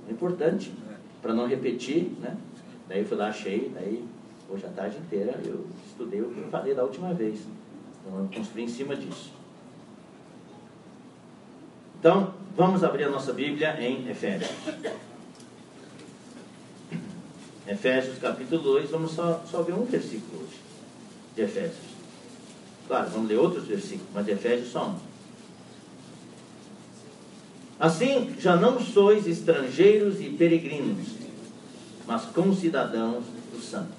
[0.08, 0.72] É importante,
[1.22, 2.36] para não repetir, né?
[2.88, 4.04] Daí eu fui lá, achei, daí
[4.48, 7.46] hoje a tarde inteira eu estudei o que eu falei da última vez.
[8.04, 9.30] Então eu construí em cima disso.
[12.00, 14.50] Então, vamos abrir a nossa Bíblia em Efésios.
[17.68, 20.58] Efésios capítulo 2, vamos só, só ver um versículo hoje
[21.36, 21.94] de Efésios.
[22.88, 25.10] Claro, vamos ler outros versículos, mas de Efésios só um.
[27.80, 31.08] Assim, já não sois estrangeiros e peregrinos,
[32.06, 33.96] mas concidadãos dos santos.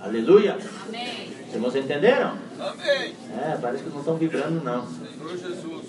[0.00, 0.56] Aleluia!
[0.88, 1.28] Amém.
[1.46, 2.38] Os irmãos entenderam?
[2.58, 3.14] Amém.
[3.38, 4.86] É, parece que não estão vibrando, não.
[4.86, 5.84] Senhor Jesus.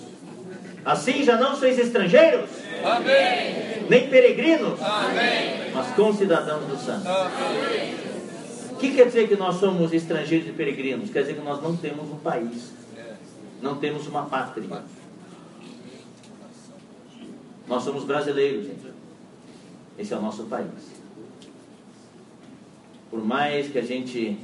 [0.84, 2.50] Assim já não sois estrangeiros,
[2.84, 3.86] Amém.
[3.90, 5.72] nem peregrinos, Amém.
[5.74, 7.08] mas concidadãos do santo.
[8.72, 11.10] O que quer dizer que nós somos estrangeiros e peregrinos?
[11.10, 12.72] Quer dizer que nós não temos um país,
[13.62, 14.68] não temos uma pátria.
[17.70, 18.92] Nós somos brasileiros, gente.
[19.98, 20.68] Esse é o nosso país.
[23.10, 24.38] Por mais que a gente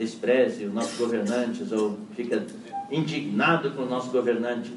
[0.00, 2.46] despreze os nossos governantes ou fica
[2.90, 4.72] indignado com os nossos governantes.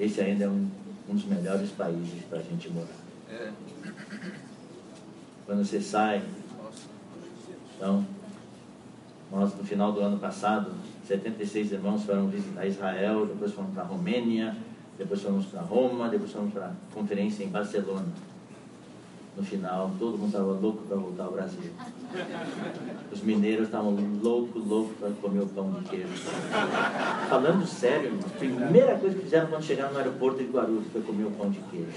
[0.00, 0.68] Esse ainda é um,
[1.08, 2.88] um dos melhores países para a gente morar.
[3.30, 3.52] É.
[5.46, 6.22] Quando você sai,
[7.76, 8.04] então,
[9.30, 10.72] nós no final do ano passado,
[11.06, 14.56] 76 irmãos foram visitar Israel, depois fomos para a Romênia,
[15.02, 18.06] depois fomos para Roma, depois fomos para a conferência em Barcelona
[19.36, 21.70] no final, todo mundo estava louco para voltar ao Brasil.
[23.10, 26.12] Os mineiros estavam loucos, loucos para comer o pão de queijo.
[27.30, 31.24] Falando sério, a primeira coisa que fizeram quando chegaram no aeroporto de Guarulhos foi comer
[31.24, 31.92] o pão de queijo.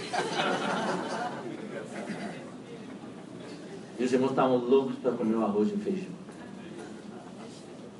[3.99, 6.15] E os irmãos estavam loucos para comer o arroz e o feijão.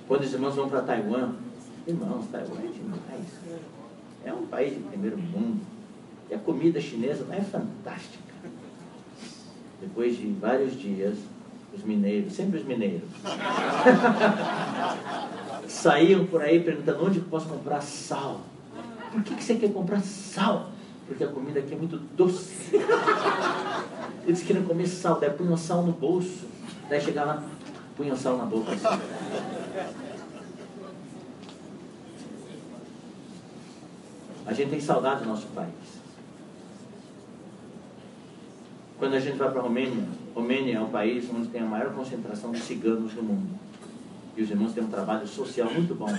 [0.07, 1.33] Quando os irmãos vão para Taiwan,
[1.85, 3.74] irmãos, Taiwan é demais.
[4.25, 5.61] É um país de primeiro mundo.
[6.27, 8.33] que a comida chinesa não é fantástica.
[9.79, 11.15] Depois de vários dias,
[11.71, 13.07] os mineiros, sempre os mineiros,
[15.69, 18.41] saíam por aí perguntando onde posso comprar sal.
[19.11, 20.71] Por que, que você quer comprar sal?
[21.07, 22.75] Porque a comida aqui é muito doce.
[24.25, 26.47] Eles queriam comer sal, daí punham sal no bolso.
[26.89, 27.43] Daí chegava lá,
[27.95, 28.71] punham sal na boca.
[28.71, 30.04] Assim.
[34.45, 35.73] A gente tem saudade do nosso país.
[38.99, 41.93] Quando a gente vai para a Romênia, Romênia é o país onde tem a maior
[41.93, 43.59] concentração de ciganos do mundo.
[44.37, 46.13] E os irmãos têm um trabalho social muito bom.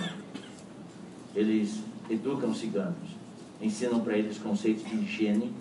[1.35, 3.11] Eles educam os ciganos,
[3.61, 5.53] ensinam para eles conceitos de higiene,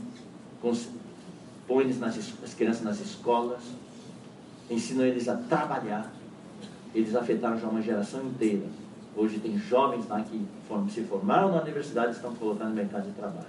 [1.68, 3.62] põem nas, as crianças nas escolas,
[4.70, 6.12] ensinam eles a trabalhar.
[6.94, 8.66] Eles afetaram já uma geração inteira.
[9.18, 10.46] Hoje tem jovens lá que
[10.90, 13.48] se formaram na universidade e estão colocando no mercado de trabalho.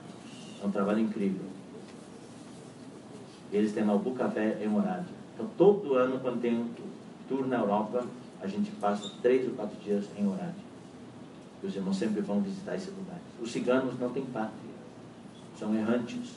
[0.63, 1.45] É um trabalho incrível.
[3.53, 5.07] Eles têm lá o Bucafé em Morade.
[5.35, 6.69] Então, todo ano, quando tem um
[7.29, 8.05] tour na Europa,
[8.41, 10.65] a gente passa três ou quatro dias em Orade.
[11.63, 13.19] E os irmãos sempre vão visitar esse lugar.
[13.41, 14.71] Os ciganos não têm pátria.
[15.59, 16.31] São errantes.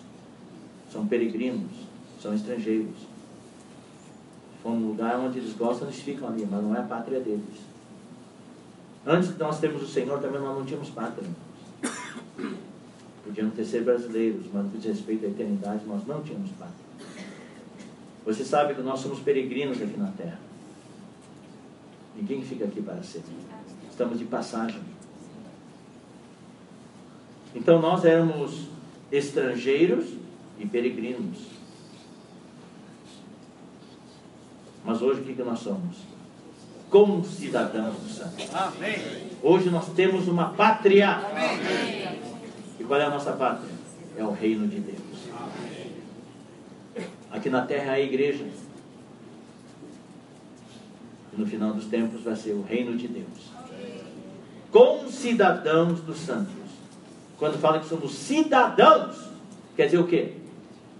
[0.91, 1.87] São peregrinos.
[2.19, 3.07] São estrangeiros.
[4.63, 7.69] Foi um lugar onde eles gostam, eles ficam ali, mas não é a pátria deles.
[9.05, 11.29] Antes de nós termos o Senhor, também nós não tínhamos pátria.
[13.23, 16.89] Podíamos ter ser brasileiros, mas no que diz respeito à eternidade, nós não tínhamos pátria.
[18.25, 20.39] Você sabe que nós somos peregrinos aqui na terra.
[22.15, 23.31] Ninguém fica aqui para sempre.
[23.89, 24.81] Estamos de passagem.
[27.55, 28.67] Então nós éramos
[29.11, 30.13] estrangeiros
[30.59, 31.47] e peregrinos.
[34.83, 35.97] Mas hoje o que, que nós somos?
[36.89, 38.43] Concidadãos do Santo.
[38.51, 38.97] Amém.
[39.43, 41.19] Hoje nós temos uma pátria.
[42.79, 43.69] E qual é a nossa pátria?
[44.17, 44.97] É o reino de Deus.
[47.31, 48.43] Aqui na terra é a igreja.
[51.31, 53.51] E no final dos tempos vai ser o reino de Deus.
[54.71, 56.53] Concidadãos dos santos.
[57.37, 59.29] Quando fala que somos cidadãos,
[59.75, 60.33] quer dizer o quê?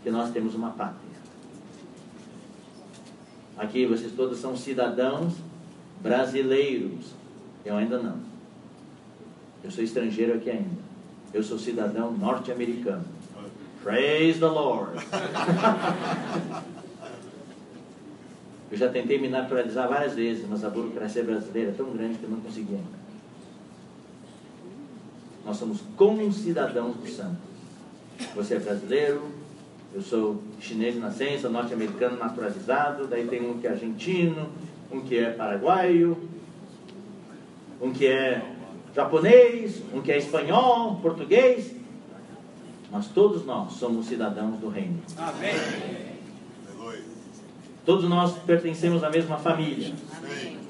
[0.04, 1.10] Que nós temos uma pátria.
[3.58, 5.49] Aqui vocês todos são cidadãos
[6.02, 7.14] brasileiros.
[7.66, 8.20] Eu ainda não.
[9.64, 10.80] Eu sou estrangeiro aqui ainda.
[11.34, 13.06] Eu sou cidadão norte-americano.
[13.84, 14.94] Praise the Lord.
[18.72, 22.24] Eu já tentei me naturalizar várias vezes, mas a burocracia brasileira é tão grande que
[22.24, 23.00] eu não consegui ainda.
[25.44, 25.82] Nós somos
[26.36, 27.38] cidadãos do santo.
[28.36, 29.24] Você é brasileiro,
[29.92, 34.50] eu sou chinês de nascença, norte-americano naturalizado, daí tem um que é argentino,
[34.92, 36.18] um que é paraguaio,
[37.82, 38.42] um que é
[38.96, 41.76] japonês, um que é espanhol, português.
[42.92, 45.00] Mas todos nós somos cidadãos do reino.
[45.18, 46.10] Amém.
[47.86, 49.94] Todos nós pertencemos à mesma família.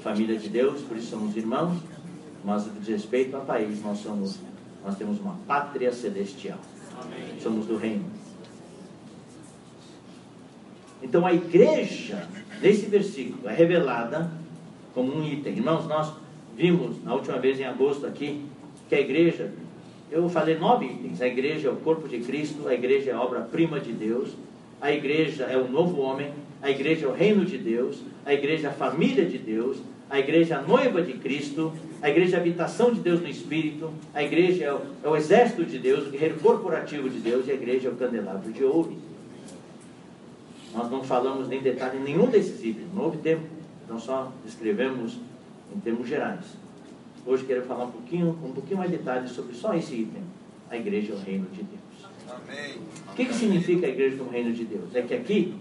[0.03, 1.77] Família de Deus, por isso somos irmãos.
[2.43, 4.39] Mas no que diz respeito ao país, nós somos,
[4.85, 6.59] nós temos uma pátria celestial.
[7.01, 7.39] Amém.
[7.41, 8.18] Somos do reino.
[11.01, 12.27] Então a igreja,
[12.61, 14.31] nesse versículo, é revelada
[14.93, 15.53] como um item.
[15.53, 16.13] Irmãos, nós
[16.55, 18.45] vimos na última vez em agosto aqui
[18.87, 19.51] que a igreja
[20.11, 21.21] eu falei nove itens.
[21.21, 24.29] A igreja é o corpo de Cristo, a igreja é a obra-prima de Deus,
[24.81, 26.31] a igreja é o novo homem,
[26.61, 29.77] a igreja é o reino de Deus, a igreja é a família de Deus,
[30.09, 31.71] a igreja é a noiva de Cristo,
[32.01, 35.15] a igreja é a habitação de Deus no Espírito, a igreja é o, é o
[35.15, 38.63] exército de Deus, o guerreiro corporativo de Deus e a igreja é o candelabro de
[38.63, 38.97] ouro.
[40.73, 43.43] Nós não falamos nem detalhe nenhum desses itens, não houve tempo,
[43.83, 45.17] então só descrevemos
[45.75, 46.45] em termos gerais.
[47.25, 50.23] Hoje quero falar um pouquinho, um pouquinho mais de detalhes sobre só esse item.
[50.69, 51.79] A igreja é o reino de Deus.
[52.29, 52.77] Amém.
[53.11, 54.95] O que, que significa a igreja como reino de Deus?
[54.95, 55.55] É que aqui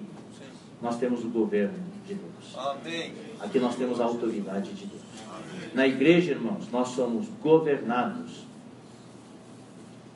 [0.82, 2.56] nós temos o governo de Deus.
[2.56, 3.12] Amém.
[3.40, 5.02] Aqui nós temos a autoridade de Deus.
[5.30, 5.70] Amém.
[5.74, 8.46] Na igreja, irmãos, nós somos governados.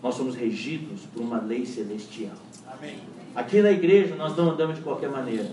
[0.02, 2.36] Nós somos regidos por uma lei celestial.
[2.66, 2.98] Amém.
[3.34, 5.50] Aqui na igreja nós não andamos de qualquer maneira.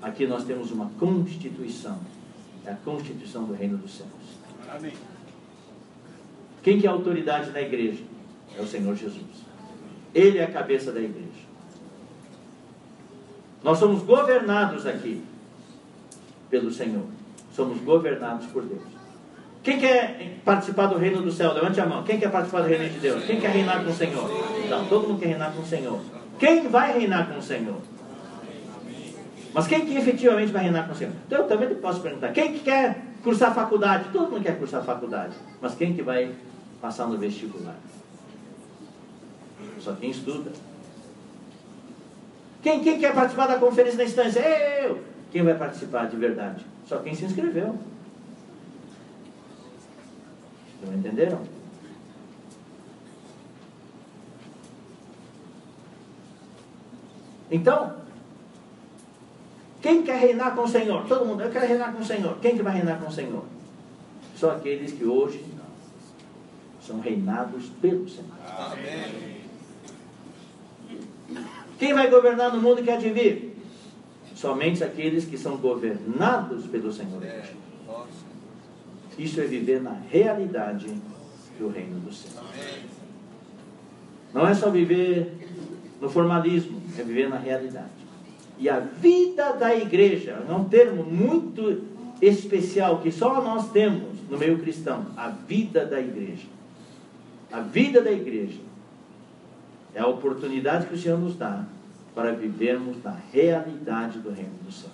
[0.00, 1.98] Aqui nós temos uma constituição
[2.68, 4.10] é a constituição do reino dos céus.
[4.70, 4.92] Amém.
[6.62, 8.04] Quem que é a autoridade da igreja?
[8.58, 9.24] É o Senhor Jesus.
[10.14, 11.48] Ele é a cabeça da igreja.
[13.64, 15.22] Nós somos governados aqui
[16.50, 17.06] pelo Senhor.
[17.54, 18.97] Somos governados por Deus.
[19.62, 21.52] Quem quer participar do reino do céu?
[21.52, 22.02] Levante a mão.
[22.04, 23.24] Quem quer participar do reino de Deus?
[23.24, 24.30] Quem quer reinar com o Senhor?
[24.64, 26.00] Então, todo mundo quer reinar com o Senhor.
[26.38, 27.76] Quem vai reinar com o Senhor?
[29.52, 31.12] Mas quem que efetivamente vai reinar com o Senhor?
[31.26, 34.10] Então eu também posso perguntar, quem que quer cursar faculdade?
[34.12, 35.34] Todo mundo quer cursar faculdade.
[35.60, 36.32] Mas quem que vai
[36.80, 37.76] passar no vestibular?
[39.80, 40.52] Só quem estuda.
[42.62, 44.40] Quem, quem quer participar da conferência da instância?
[44.40, 45.02] Eu!
[45.32, 46.64] Quem vai participar de verdade?
[46.86, 47.78] Só quem se inscreveu.
[50.84, 51.42] Não entenderam?
[57.50, 57.96] Então,
[59.80, 61.06] quem quer reinar com o Senhor?
[61.06, 62.38] Todo mundo, eu quero reinar com o Senhor.
[62.40, 63.44] Quem que vai reinar com o Senhor?
[64.36, 65.44] Só aqueles que hoje
[66.80, 68.30] são reinados pelo Senhor.
[68.46, 69.38] Amém.
[71.78, 73.56] Quem vai governar no mundo que há de vir?
[74.34, 77.22] Somente aqueles que são governados pelo Senhor.
[79.18, 80.86] Isso é viver na realidade
[81.58, 82.40] do reino do céu.
[82.40, 82.84] Amém.
[84.32, 85.32] Não é só viver
[86.00, 87.88] no formalismo, é viver na realidade.
[88.58, 91.82] E a vida da igreja é um termo muito
[92.20, 95.06] especial que só nós temos no meio cristão.
[95.16, 96.46] A vida da igreja.
[97.50, 98.60] A vida da igreja
[99.94, 101.64] é a oportunidade que o Senhor nos dá
[102.14, 104.92] para vivermos na realidade do reino dos céus.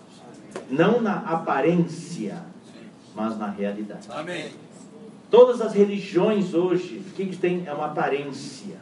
[0.70, 2.42] Não na aparência,
[3.14, 4.08] mas na realidade.
[4.10, 4.50] Amém.
[5.30, 7.64] Todas as religiões hoje, o que, que tem?
[7.66, 8.76] É uma aparência.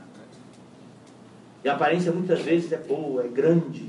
[1.65, 3.89] E a aparência muitas vezes é boa, é grande.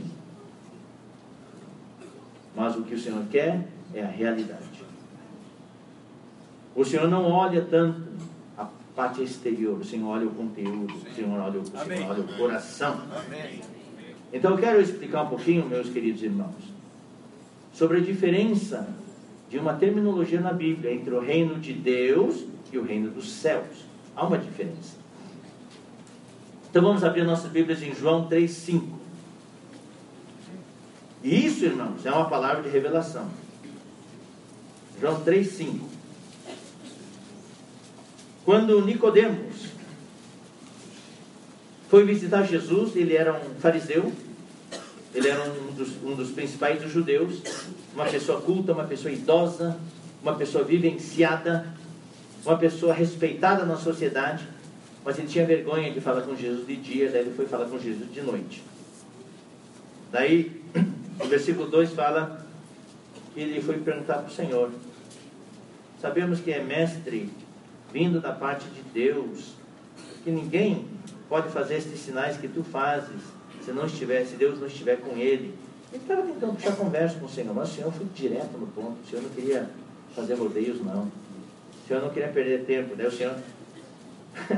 [2.55, 4.61] Mas o que o Senhor quer é a realidade.
[6.75, 8.01] O Senhor não olha tanto
[8.57, 12.37] a parte exterior, o Senhor olha o conteúdo, o Senhor olha o, Senhor olha o
[12.37, 13.01] coração.
[13.25, 13.61] Amém.
[14.31, 16.73] Então eu quero explicar um pouquinho, meus queridos irmãos,
[17.71, 18.87] sobre a diferença
[19.53, 23.85] de uma terminologia na Bíblia entre o reino de Deus e o reino dos céus.
[24.15, 24.97] Há uma diferença.
[26.67, 28.81] Então vamos abrir nossas Bíblias em João 3,5.
[31.21, 33.29] E isso, irmãos, é uma palavra de revelação.
[34.99, 35.81] João 3,5.
[38.43, 39.67] Quando Nicodemos
[41.89, 44.11] foi visitar Jesus, ele era um fariseu,
[45.13, 47.41] ele era um dos, um dos principais dos judeus,
[47.93, 49.77] uma pessoa culta, uma pessoa idosa,
[50.21, 51.67] uma pessoa vivenciada,
[52.43, 54.47] uma pessoa respeitada na sociedade,
[55.05, 57.77] mas ele tinha vergonha de falar com Jesus de dia, daí ele foi falar com
[57.77, 58.63] Jesus de noite.
[60.11, 60.61] Daí,
[61.19, 62.43] o versículo 2 fala
[63.33, 64.71] que ele foi perguntar para o Senhor.
[66.01, 67.29] Sabemos que é mestre
[67.91, 69.53] vindo da parte de Deus,
[70.23, 70.87] que ninguém
[71.29, 73.21] pode fazer estes sinais que tu fazes
[73.63, 75.53] se não estiver, se Deus não estiver com ele.
[75.91, 78.97] Ele estava tentando puxar conversa com o Senhor, mas o Senhor foi direto no ponto.
[79.05, 79.69] O Senhor não queria
[80.15, 81.03] fazer rodeios, não.
[81.03, 82.95] O Senhor não queria perder tempo.
[82.95, 83.35] Daí o Senhor,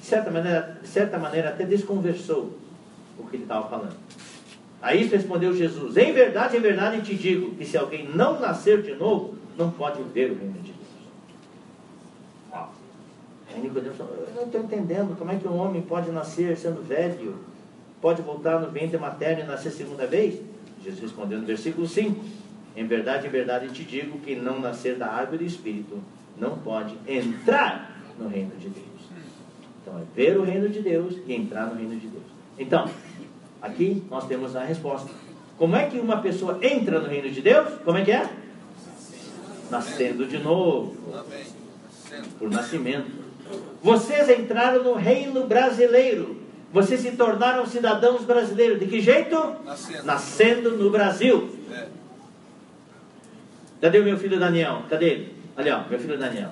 [0.00, 2.52] de certa maneira, de certa maneira até desconversou
[3.18, 3.96] o que ele estava falando.
[4.80, 8.94] Aí respondeu Jesus: Em verdade, em verdade te digo que se alguém não nascer de
[8.94, 10.78] novo, não pode ver o reino de Deus.
[13.52, 16.86] Aí Nicodemo falou: Eu não estou entendendo como é que um homem pode nascer sendo
[16.86, 17.36] velho,
[18.00, 20.40] pode voltar no ventre materno e nascer segunda vez?
[20.82, 22.24] Jesus respondeu no versículo 5:
[22.76, 25.98] Em verdade, em verdade te digo que não nascer da água e do espírito
[26.36, 28.86] não pode entrar no reino de Deus.
[29.82, 32.24] Então é ver o reino de Deus e entrar no reino de Deus.
[32.58, 32.88] Então,
[33.60, 35.10] aqui nós temos a resposta.
[35.56, 37.68] Como é que uma pessoa entra no reino de Deus?
[37.84, 38.28] Como é que é?
[39.70, 40.96] Nascendo de novo,
[42.38, 43.10] por nascimento.
[43.82, 46.37] Vocês entraram no reino brasileiro.
[46.72, 48.78] Vocês se tornaram cidadãos brasileiros.
[48.78, 49.56] De que jeito?
[49.64, 50.04] Nascendo.
[50.04, 51.48] Nascendo no Brasil.
[51.72, 51.86] É.
[53.80, 54.82] Cadê o meu filho Daniel?
[54.88, 55.34] Cadê ele?
[55.56, 56.50] Ali, ó, meu filho Daniel.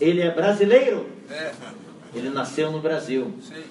[0.00, 1.08] Ele é brasileiro.
[1.30, 1.52] É.
[2.14, 3.34] Ele nasceu no Brasil.
[3.40, 3.64] Sim.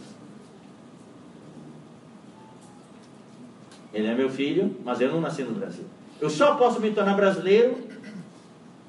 [3.93, 5.85] Ele é meu filho, mas eu não nasci no Brasil.
[6.19, 7.77] Eu só posso me tornar brasileiro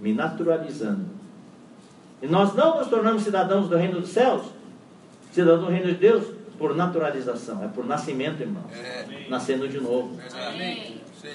[0.01, 1.07] me naturalizando.
[2.20, 4.42] E nós não nos tornamos cidadãos do reino dos céus,
[5.32, 8.62] cidadãos do reino de Deus, por naturalização, é por nascimento, irmão.
[8.72, 9.26] É.
[9.28, 10.18] Nascendo de novo.
[11.20, 11.32] Sim.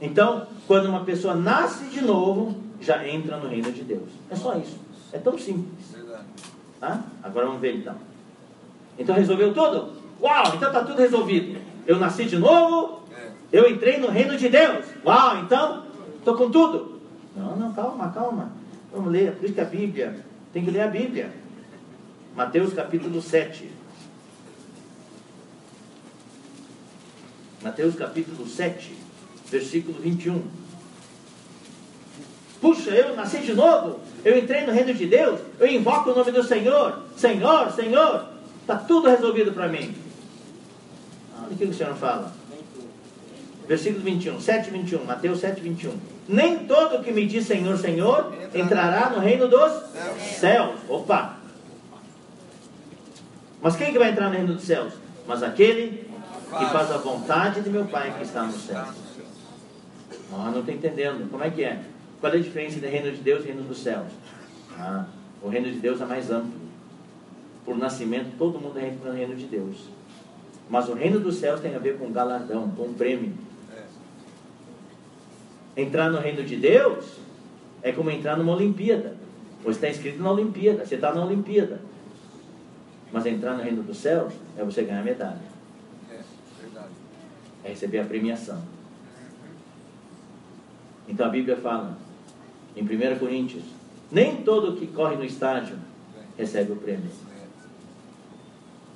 [0.00, 4.08] Então, quando uma pessoa nasce de novo, já entra no reino de Deus.
[4.30, 4.78] É só isso.
[5.12, 5.96] É tão simples.
[6.78, 7.02] Tá?
[7.22, 7.94] Agora vamos ver então.
[8.98, 9.92] Então resolveu tudo?
[10.20, 11.58] Uau, então está tudo resolvido.
[11.86, 13.30] Eu nasci de novo, É.
[13.52, 14.84] eu entrei no reino de Deus.
[15.04, 15.84] Uau, então
[16.18, 17.00] estou com tudo.
[17.34, 18.50] Não, não, calma, calma.
[18.96, 20.24] Vamos ler, por que a Bíblia,
[20.54, 21.30] tem que ler a Bíblia.
[22.34, 23.70] Mateus capítulo 7.
[27.62, 28.96] Mateus capítulo 7,
[29.50, 30.42] versículo 21.
[32.58, 36.32] Puxa, eu nasci de novo, eu entrei no reino de Deus, eu invoco o nome
[36.32, 38.28] do Senhor, Senhor, Senhor,
[38.62, 39.94] está tudo resolvido para mim.
[41.36, 42.32] Olha o que o Senhor fala.
[43.68, 45.92] Versículo 21, 7, 21, Mateus 7, 21.
[46.28, 49.72] Nem todo que me diz Senhor, Senhor, entrará no reino dos
[50.38, 50.78] céus.
[50.88, 51.36] Opa!
[53.60, 54.92] Mas quem que vai entrar no reino dos céus?
[55.26, 56.08] Mas aquele
[56.58, 58.84] que faz a vontade de meu Pai que está no céu.
[60.32, 61.28] Ah, não estou entendendo.
[61.30, 61.80] Como é que é?
[62.20, 64.06] Qual é a diferença entre reino de Deus e reino dos céus?
[64.78, 65.06] Ah,
[65.42, 66.66] o reino de Deus é mais amplo.
[67.64, 69.88] Por nascimento, todo mundo entra no reino de Deus.
[70.68, 73.32] Mas o reino dos céus tem a ver com galardão, com prêmio.
[75.76, 77.04] Entrar no reino de Deus
[77.82, 79.16] é como entrar numa Olimpíada.
[79.62, 81.80] Você está inscrito na Olimpíada, você está na Olimpíada.
[83.12, 85.40] Mas entrar no reino dos céus é você ganhar medalha.
[86.10, 86.20] É,
[86.60, 86.92] verdade.
[87.64, 88.62] É receber a premiação.
[91.08, 91.96] Então a Bíblia fala,
[92.74, 93.62] em 1 Coríntios,
[94.10, 95.76] nem todo que corre no estádio
[96.36, 97.10] recebe o prêmio.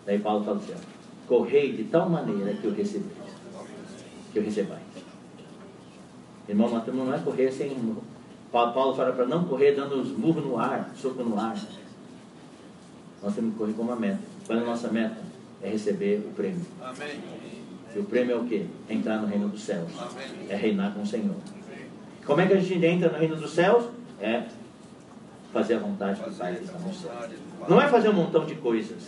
[0.05, 0.75] Daí Paulo fala assim,
[1.27, 3.11] correi de tal maneira que eu recebi,
[4.33, 4.90] que eu recebais.
[6.51, 7.97] Irmão, temos- não é correr sem...
[8.51, 11.57] Paulo, fala para não correr dando os murros no ar, soco no ar.
[13.23, 14.19] Nós temos que correr com uma meta.
[14.47, 15.19] Qual é a nossa meta?
[15.63, 16.67] É receber o prêmio.
[16.83, 17.21] Amém.
[17.95, 18.67] E o prêmio é o quê?
[18.89, 19.89] Entrar no reino dos céus.
[19.99, 20.47] Amém.
[20.49, 21.37] É reinar com o Senhor.
[22.27, 23.85] Como é que a gente entra no reino dos céus?
[24.21, 24.45] É
[25.53, 27.13] fazer a vontade do Pai que está no céu.
[27.69, 28.99] Não é fazer um montão de coisas.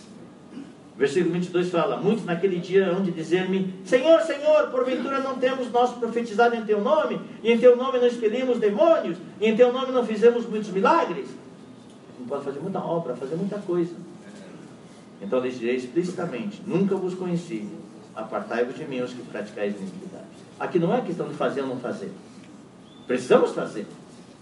[0.95, 5.91] Versículo 22 fala: Muitos naquele dia hão de dizer-me: Senhor, Senhor, porventura não temos nós
[5.93, 9.91] profetizado em teu nome, e em teu nome não expelimos demônios, e em teu nome
[9.91, 11.27] não fizemos muitos milagres?
[12.19, 13.93] Não pode fazer muita obra, fazer muita coisa.
[15.19, 17.67] Então lhes direi explicitamente: Nunca vos conheci,
[18.15, 20.25] apartai-vos de mim os que praticais iniquidade.
[20.59, 22.11] Aqui não é questão de fazer ou não fazer.
[23.07, 23.87] Precisamos fazer.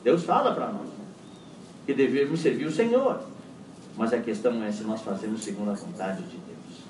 [0.04, 0.90] Deus fala para nós
[1.86, 3.31] que devemos servir o Senhor.
[3.98, 6.82] Mas a questão é se nós fazemos segundo a vontade de Deus.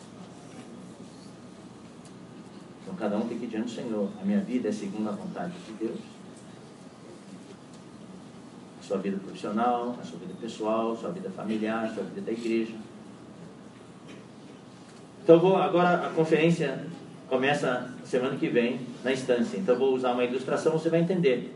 [2.82, 4.10] Então cada um tem que ir diante do Senhor.
[4.22, 5.99] A minha vida é segundo a vontade de Deus.
[8.80, 12.22] A sua vida profissional, a sua vida pessoal, a sua vida familiar, a sua vida
[12.22, 12.74] da igreja.
[15.24, 16.86] Então vou agora a conferência
[17.30, 19.58] começa semana que vem na instância.
[19.58, 21.56] Então vou usar uma ilustração, você vai entender.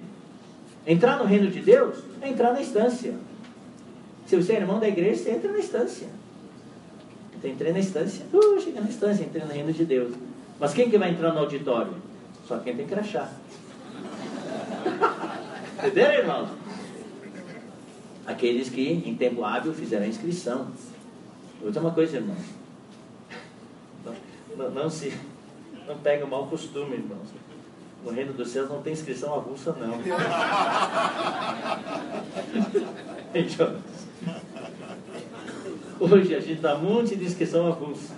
[0.88, 3.14] Entrar no reino de Deus é entrar na instância.
[4.26, 6.08] Se você é irmão da igreja, você entra na instância.
[7.38, 10.16] Então, entrei na instância, uh, cheguei na instância, entrei no reino de Deus.
[10.60, 11.94] Mas quem que vai entrar no auditório?
[12.48, 13.30] Só quem tem crachá.
[15.78, 16.50] Entenderam, irmãos?
[18.26, 20.68] Aqueles que em tempo hábil fizeram a inscrição.
[21.64, 22.44] Dizer uma coisa, irmãos.
[24.04, 24.16] Não,
[24.58, 25.14] não, não se.
[25.88, 27.28] Não pega o mau costume, irmãos.
[28.04, 30.00] No reino dos céus não tem inscrição avulsa, não.
[33.38, 33.76] Então,
[35.98, 38.16] Hoje a gente dá um monte de inscrição avulsa.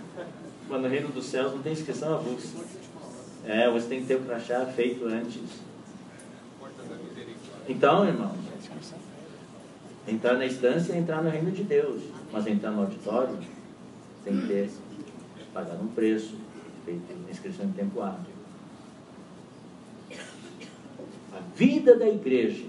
[0.67, 2.57] Mas no reino dos céus não tem inscrição avulsa.
[3.45, 5.41] É, você tem que ter o crachá feito antes.
[7.69, 8.37] Então, irmãos,
[10.07, 12.01] entrar na instância é entrar no reino de Deus.
[12.31, 13.37] Mas entrar no auditório
[14.23, 14.71] tem que ter
[15.53, 16.35] pagado um preço,
[16.83, 18.37] feito inscrição em tempo hábil.
[21.31, 22.65] A vida da igreja,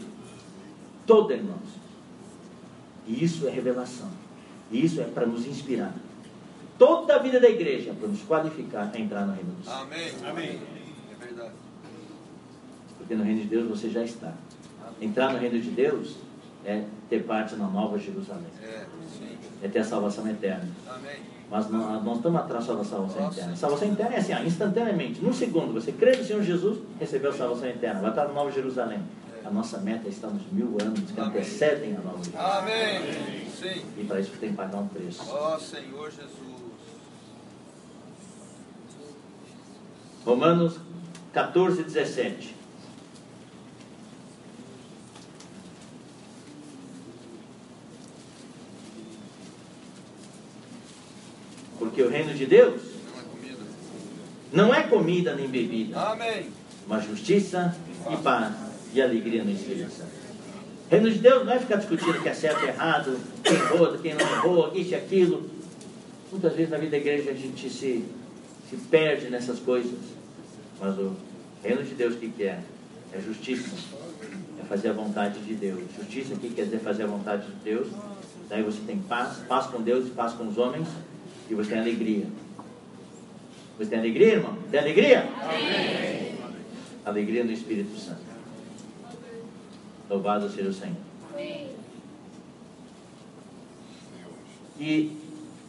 [1.06, 1.78] toda, irmãos,
[3.06, 4.27] e isso é revelação.
[4.70, 5.94] E isso é para nos inspirar.
[6.78, 9.80] Toda a vida da igreja é para nos qualificar a entrar no reino dos céus.
[9.80, 10.12] Amém.
[10.24, 10.60] Amém.
[11.10, 11.52] É verdade.
[12.98, 14.32] Porque no reino de Deus você já está.
[15.00, 16.16] Entrar no reino de Deus
[16.64, 18.46] é ter parte na nova Jerusalém.
[18.62, 18.84] É,
[19.18, 19.36] sim.
[19.62, 20.68] É ter a salvação eterna.
[20.88, 21.16] Amém.
[21.50, 23.56] Mas não, nós estamos atrás só da salvação eterna.
[23.56, 25.22] Salvação eterna é assim, ó, instantaneamente.
[25.22, 28.00] Num segundo, você crê no Senhor Jesus, recebeu a salvação eterna.
[28.00, 29.00] Vai estar na Nova Jerusalém.
[29.48, 31.30] A nossa meta é estar nos mil anos que Amém.
[31.38, 32.96] antecedem a Nova Jerusalém.
[32.98, 33.46] Amém.
[33.58, 33.82] Sim.
[33.96, 35.22] E para isso tem que pagar um preço.
[35.26, 36.28] Ó Senhor Jesus.
[40.22, 40.78] Romanos
[41.32, 42.54] 14, 17.
[51.78, 52.82] Porque o reino de Deus
[53.14, 53.58] Não é comida.
[54.52, 56.50] não é comida nem bebida, Amém.
[56.86, 57.74] mas justiça
[58.10, 60.28] e paz e alegria no Espírito Santo.
[60.90, 63.98] Reino de Deus não é ficar discutindo o que é certo e errado, quem errou,
[63.98, 65.50] quem não errou, isso e aquilo.
[66.30, 68.04] Muitas vezes na vida da igreja a gente se,
[68.70, 69.98] se perde nessas coisas.
[70.80, 71.14] Mas o
[71.62, 72.60] reino de Deus o que, que é?
[73.12, 73.76] É justiça.
[74.60, 75.80] É fazer a vontade de Deus.
[75.98, 77.88] Justiça aqui quer dizer fazer a vontade de Deus.
[78.48, 80.88] Daí você tem paz, paz com Deus e paz com os homens.
[81.50, 82.26] E você tem alegria.
[83.78, 84.56] Você tem alegria, irmão?
[84.70, 85.28] Tem alegria?
[87.04, 88.27] Alegria no Espírito Santo.
[90.08, 90.96] Louvado seja o Senhor.
[94.80, 95.16] E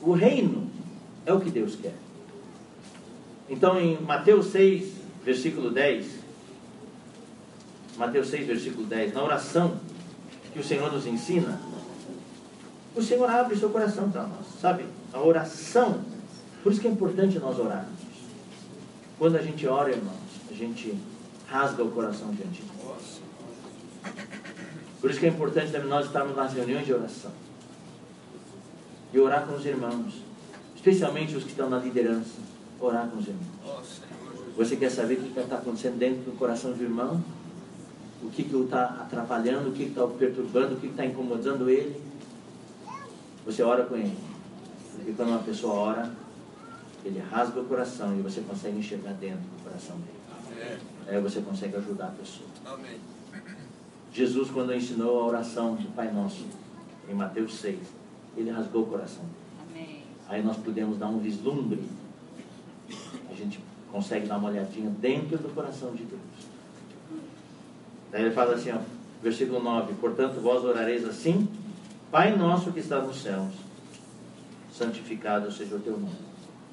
[0.02, 0.70] o reino
[1.26, 1.96] é o que Deus quer.
[3.50, 4.94] Então em Mateus 6,
[5.26, 6.06] versículo 10.
[7.98, 9.14] Mateus 6, versículo 10.
[9.14, 9.78] Na oração
[10.54, 11.60] que o Senhor nos ensina,
[12.96, 14.86] o Senhor abre seu coração para nós, sabe?
[15.14, 16.02] A oração.
[16.64, 18.00] Por isso que é importante nós orarmos.
[19.18, 20.16] Quando a gente ora, irmãos,
[20.50, 20.98] a gente
[21.48, 22.79] rasga o coração diante de Deus.
[25.02, 27.32] Por isso que é importante também nós estarmos nas reuniões de oração.
[29.14, 30.22] E orar com os irmãos.
[30.76, 32.40] Especialmente os que estão na liderança.
[32.80, 34.02] Orar com os irmãos.
[34.58, 37.24] Você quer saber o que está acontecendo dentro do coração do irmão?
[38.22, 42.02] O que está atrapalhando, o que está perturbando, o que está incomodando ele?
[43.46, 44.18] Você ora com ele.
[44.96, 46.12] Porque quando uma pessoa ora,
[47.06, 50.80] ele rasga o coração e você consegue enxergar dentro do coração dele.
[51.08, 52.50] Aí você consegue ajudar a pessoa.
[52.66, 53.00] Amém.
[54.12, 56.46] Jesus, quando ensinou a oração do Pai Nosso,
[57.10, 57.80] em Mateus 6,
[58.36, 59.24] ele rasgou o coração.
[60.28, 61.84] Aí nós podemos dar um vislumbre.
[63.30, 63.60] A gente
[63.92, 66.22] consegue dar uma olhadinha dentro do coração de Deus.
[68.12, 68.80] Daí ele fala assim, ó,
[69.22, 71.48] versículo 9: Portanto, vós orareis assim,
[72.12, 73.54] Pai nosso que está nos céus,
[74.72, 76.16] santificado seja o teu nome.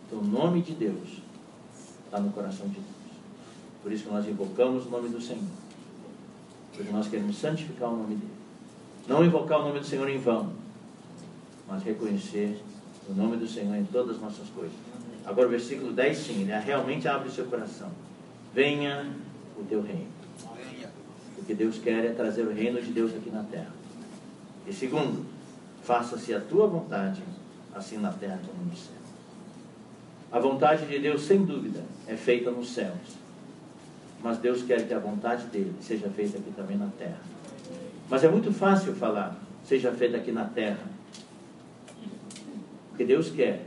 [0.06, 1.20] Então, o nome de Deus
[2.04, 2.86] está no coração de Deus.
[3.82, 5.42] Por isso que nós invocamos o nome do Senhor.
[6.76, 8.32] Porque nós queremos santificar o nome dele.
[9.08, 10.52] Não invocar o nome do Senhor em vão,
[11.66, 12.60] mas reconhecer
[13.08, 14.76] o nome do Senhor em todas as nossas coisas.
[15.24, 17.90] Agora, o versículo 10, sim, ele realmente abre o seu coração.
[18.52, 19.10] Venha
[19.58, 20.06] o teu reino.
[21.38, 23.72] O que Deus quer é trazer o reino de Deus aqui na terra.
[24.66, 25.24] E segundo,
[25.82, 27.22] faça-se a tua vontade,
[27.74, 28.96] assim na terra como no céu.
[30.32, 33.16] A vontade de Deus, sem dúvida, é feita nos céus.
[34.22, 37.20] Mas Deus quer que a vontade dele seja feita aqui também na terra.
[38.08, 40.84] Mas é muito fácil falar, seja feita aqui na terra.
[42.92, 43.64] O que Deus quer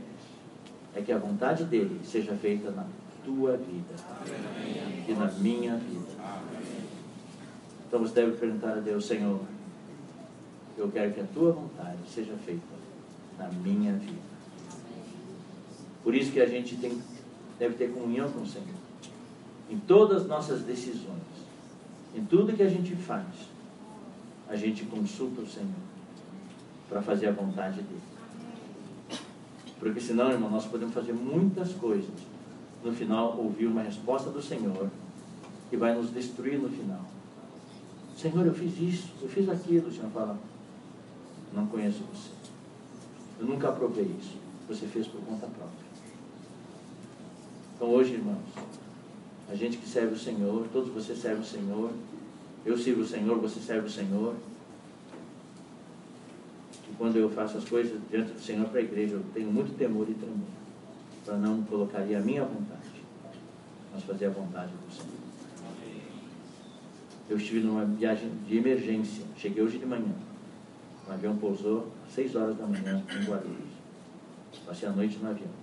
[0.94, 2.84] é que a vontade dele seja feita na
[3.24, 3.94] tua vida
[5.06, 6.10] e na minha vida.
[7.86, 9.40] Então você deve perguntar a Deus, Senhor,
[10.76, 12.62] eu quero que a tua vontade seja feita
[13.38, 14.30] na minha vida.
[16.02, 17.00] Por isso que a gente tem,
[17.58, 18.79] deve ter comunhão com o Senhor.
[19.70, 21.20] Em todas as nossas decisões,
[22.14, 23.26] em tudo que a gente faz,
[24.48, 25.70] a gente consulta o Senhor
[26.88, 28.02] para fazer a vontade dele.
[29.78, 32.10] Porque senão, irmão, nós podemos fazer muitas coisas.
[32.84, 34.90] No final, ouvir uma resposta do Senhor
[35.70, 37.04] que vai nos destruir no final.
[38.16, 39.88] Senhor, eu fiz isso, eu fiz aquilo.
[39.88, 40.36] O Senhor fala,
[41.54, 42.30] não conheço você.
[43.38, 44.36] Eu nunca aprovei isso.
[44.68, 45.90] Você fez por conta própria.
[47.76, 48.36] Então hoje, irmãos,
[49.50, 51.90] a gente que serve o Senhor, todos vocês servem o Senhor,
[52.64, 54.34] eu sirvo o Senhor, você serve o Senhor.
[56.88, 59.76] E quando eu faço as coisas diante do Senhor para a igreja, eu tenho muito
[59.76, 60.46] temor e tremor,
[61.24, 63.02] para não colocaria a minha vontade,
[63.92, 65.20] mas fazer a vontade do Senhor.
[67.28, 70.14] Eu estive numa viagem de emergência, cheguei hoje de manhã.
[71.08, 73.70] O avião pousou às 6 horas da manhã em Guarulhos.
[74.64, 75.59] Passei a noite no avião.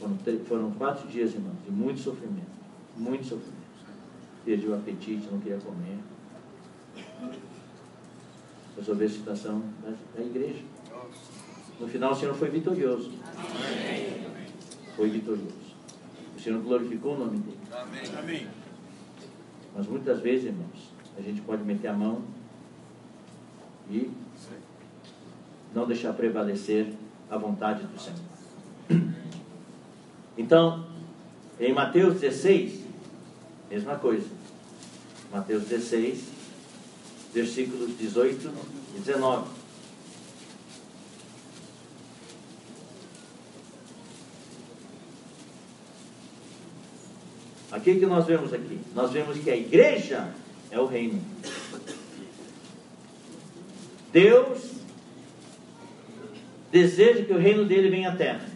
[0.00, 2.50] Foram, foram quatro dias, irmãos, de muito sofrimento.
[2.96, 3.60] Muito sofrimento.
[4.44, 5.98] Perdi o apetite, não queria comer.
[8.76, 10.62] Resolver a situação da, da igreja.
[11.78, 13.12] No final, o Senhor foi vitorioso.
[14.96, 15.70] Foi vitorioso.
[16.36, 17.58] O Senhor glorificou o nome dele.
[18.18, 18.48] Amém.
[19.76, 22.22] Mas muitas vezes, irmãos, a gente pode meter a mão
[23.90, 24.10] e
[25.74, 26.94] não deixar prevalecer
[27.30, 29.10] a vontade do Senhor.
[30.36, 30.86] Então,
[31.58, 32.80] em Mateus 16,
[33.70, 34.26] mesma coisa.
[35.32, 36.24] Mateus 16,
[37.32, 38.50] versículos 18
[38.96, 39.48] e 19.
[47.70, 48.80] Aqui que nós vemos aqui?
[48.94, 50.32] Nós vemos que a igreja
[50.70, 51.22] é o reino.
[54.12, 54.72] Deus
[56.72, 58.49] deseja que o reino dele venha à terra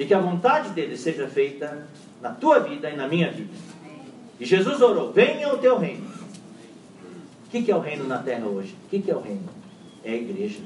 [0.00, 1.86] e que a vontade dele seja feita
[2.22, 3.52] na tua vida e na minha vida.
[4.40, 6.08] E Jesus orou: venha o teu reino.
[7.44, 8.74] O que é o reino na terra hoje?
[8.86, 9.46] O que é o reino?
[10.02, 10.60] É a igreja.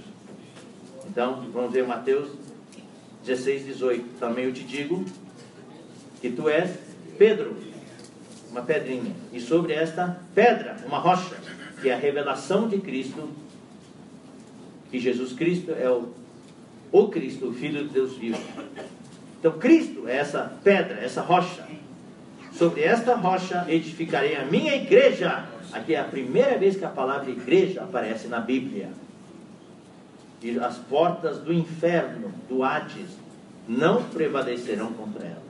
[1.08, 2.30] Então, vamos ver Mateus
[3.24, 4.20] 16, 18.
[4.20, 5.04] Também eu te digo
[6.20, 6.70] que tu és
[7.18, 7.56] Pedro,
[8.52, 11.36] uma pedrinha, e sobre esta pedra, uma rocha,
[11.82, 13.28] que é a revelação de Cristo,
[14.92, 16.10] que Jesus Cristo é o,
[16.92, 18.38] o Cristo, o Filho de Deus vivo.
[19.44, 21.62] Então, Cristo é essa pedra, essa rocha.
[22.50, 25.44] Sobre esta rocha edificarei a minha igreja.
[25.70, 28.88] Aqui é a primeira vez que a palavra igreja aparece na Bíblia.
[30.40, 33.10] E as portas do inferno, do Hades,
[33.68, 35.42] não prevalecerão contra ela.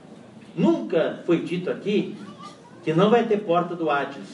[0.57, 2.17] nunca foi dito aqui
[2.83, 4.27] que não vai ter porta do Hades.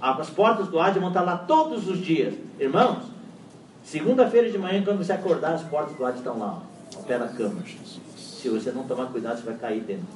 [0.00, 2.32] As portas do Hades vão estar lá todos os dias.
[2.58, 3.04] Irmãos,
[3.84, 7.18] segunda-feira de manhã, quando você acordar, as portas do Hades estão lá, ó, ao pé
[7.18, 7.62] da cama.
[8.42, 10.08] Se você não tomar cuidado, você vai cair dentro.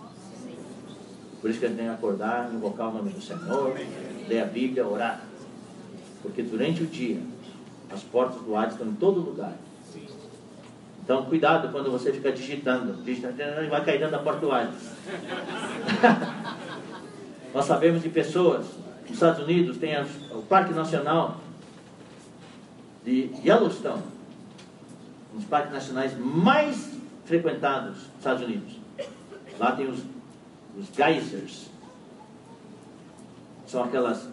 [1.40, 3.72] Por isso que a gente tem que acordar, invocar o nome do Senhor,
[4.26, 5.22] ler a Bíblia, orar.
[6.22, 7.22] Porque durante o dia,
[7.88, 9.52] as portas do Hades estão em todo lugar.
[11.04, 13.00] Então, cuidado quando você fica digitando.
[13.04, 14.90] digitando vai cair dentro da porta do Hades.
[17.54, 18.66] Nós sabemos de pessoas
[19.02, 19.94] nos Estados Unidos, tem
[20.32, 21.40] o Parque Nacional
[23.04, 24.02] de Yellowstone,
[25.32, 26.95] um dos parques nacionais mais
[27.26, 28.76] frequentados nos Estados Unidos.
[29.58, 30.00] Lá tem os,
[30.78, 31.66] os geysers.
[33.66, 34.28] São aquelas,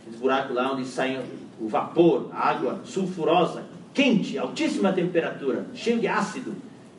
[0.00, 1.22] aqueles buracos lá onde sai
[1.60, 6.54] o vapor, a água sulfurosa, quente, altíssima temperatura, cheio de ácido.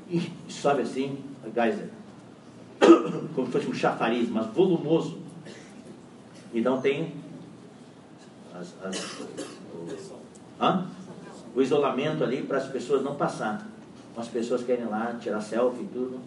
[0.10, 1.90] E sobe assim, a geyser.
[3.36, 5.20] Como se fosse um chafariz, mas volumoso.
[6.54, 7.14] Então tem
[8.54, 9.20] as, as,
[9.72, 9.88] o,
[11.56, 13.66] o isolamento ali para as pessoas não passar.
[14.18, 16.20] As pessoas querem lá tirar selfie e tudo.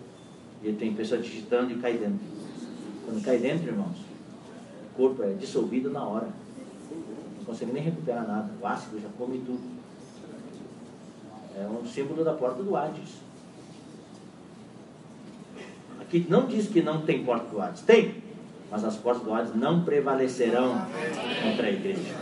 [0.63, 2.21] E tem pessoa digitando e cai dentro.
[3.05, 6.29] Quando cai dentro, irmãos, o corpo é dissolvido na hora.
[7.39, 8.51] Não consegue nem recuperar nada.
[8.61, 9.61] O ácido já come tudo.
[11.57, 13.21] É um símbolo da porta do Hades.
[16.01, 17.83] Aqui não diz que não tem porta do Hades.
[17.83, 18.23] Tem,
[18.71, 20.87] mas as portas do Hades não prevalecerão
[21.43, 22.15] contra a igreja.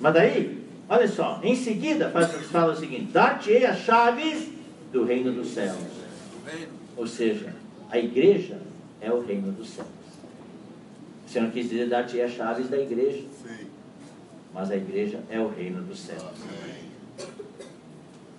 [0.00, 0.59] Mas daí,
[0.90, 2.10] olha só, em seguida
[2.50, 4.48] fala o seguinte: dar-te-ei as chaves
[4.92, 5.78] do reino dos céus.
[6.96, 7.54] Ou seja,
[7.90, 8.60] a igreja
[9.00, 9.88] é o reino dos céus.
[11.26, 13.24] O Senhor quis dizer dar-te as chaves da igreja.
[14.52, 16.24] Mas a igreja é o reino dos céus.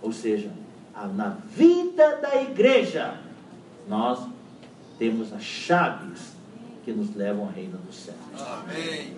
[0.02, 0.52] Ou seja,
[1.16, 3.18] na vida da igreja,
[3.88, 4.28] nós
[5.00, 6.34] temos as chaves
[6.84, 8.18] que nos levam ao reino dos céus.
[8.36, 9.16] Amém.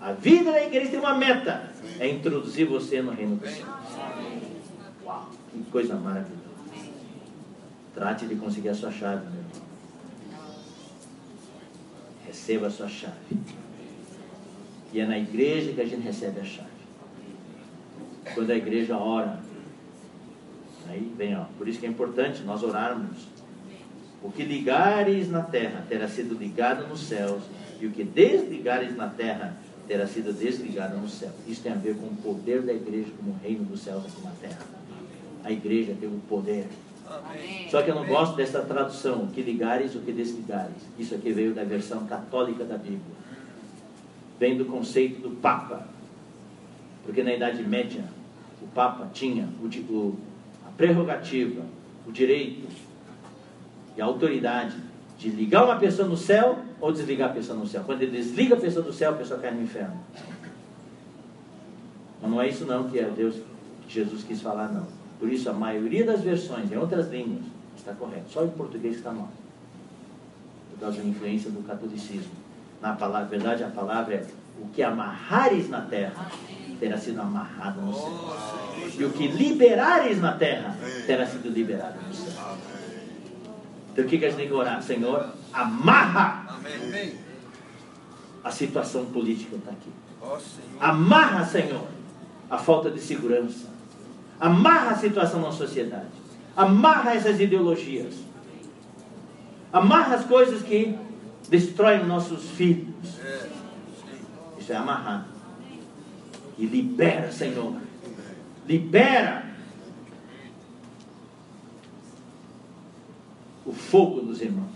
[0.00, 3.68] A vida da igreja tem uma meta: é introduzir você no reino dos céus.
[5.04, 6.38] Uau, que coisa maravilhosa.
[7.94, 9.68] Trate de conseguir a sua chave, meu irmão.
[12.26, 13.14] Receba a sua chave.
[14.92, 16.68] E é na igreja que a gente recebe a chave.
[18.34, 19.40] Quando a igreja ora,
[20.88, 23.26] aí vem, ó, por isso que é importante nós orarmos
[24.22, 27.42] o que ligares na terra terá sido ligado nos céus,
[27.80, 29.56] e o que desligares na terra
[29.88, 31.30] terá sido desligado no céu.
[31.46, 34.22] Isso tem a ver com o poder da igreja como o reino dos céus aqui
[34.22, 34.60] na terra.
[35.42, 36.66] A igreja tem o poder.
[37.08, 37.66] Amém.
[37.70, 40.76] Só que eu não gosto dessa tradução, o que ligares, o que desligares.
[40.98, 43.00] Isso aqui veio da versão católica da Bíblia.
[44.38, 45.88] Vem do conceito do Papa.
[47.04, 48.04] Porque na Idade Média,
[48.60, 50.18] o Papa tinha o, o,
[50.66, 51.62] a prerrogativa,
[52.06, 52.68] o direito
[53.96, 54.76] e a autoridade
[55.18, 57.82] de ligar uma pessoa no céu ou desligar a pessoa no céu.
[57.84, 59.98] Quando ele desliga a pessoa do céu, a pessoa cai no inferno.
[62.22, 63.34] Mas não é isso não que é Deus,
[63.82, 64.86] que Jesus quis falar, não.
[65.18, 67.44] Por isso, a maioria das versões em outras línguas
[67.76, 68.30] está correto.
[68.30, 69.28] Só em português está mal.
[70.70, 72.30] Por causa da influência do catolicismo.
[72.80, 74.26] Na palavra, verdade, a palavra é
[74.62, 76.30] o que amarrares na terra
[76.78, 78.38] terá sido amarrado no céu.
[78.96, 80.76] E o que liberares na terra
[81.06, 82.37] terá sido liberado no céu.
[83.98, 84.80] Então o que, que a gente tem que orar?
[84.80, 87.14] Senhor, amarra Amém.
[88.44, 89.90] a situação política está aqui.
[90.78, 91.84] Amarra, Senhor,
[92.48, 93.66] a falta de segurança.
[94.38, 96.12] Amarra a situação na sociedade.
[96.56, 98.14] Amarra essas ideologias.
[99.72, 100.96] Amarra as coisas que
[101.48, 103.18] destroem nossos filhos.
[103.18, 103.48] É,
[104.60, 105.26] Isso é amarrar.
[106.56, 107.74] E libera, Senhor.
[108.64, 109.47] Libera
[113.68, 114.66] o fogo dos irmãos.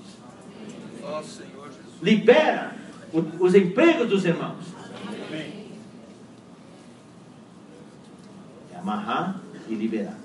[2.03, 2.77] Libera
[3.41, 4.65] os empregos dos irmãos.
[8.71, 10.19] É amarrar e liberar.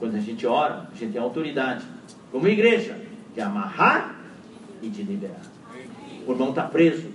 [0.00, 1.84] Quando a gente ora, a gente tem autoridade.
[2.32, 3.00] Como igreja,
[3.32, 4.16] de amarrar
[4.82, 5.42] e de liberar.
[6.26, 7.14] O irmão está preso.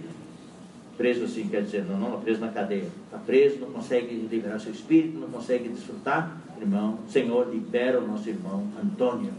[0.98, 2.88] Preso assim, quer dizer, não, não, preso na cadeia.
[3.06, 6.38] Está preso, não consegue liberar seu espírito, não consegue desfrutar.
[6.60, 9.34] Irmão, Senhor, libera o nosso irmão Antônio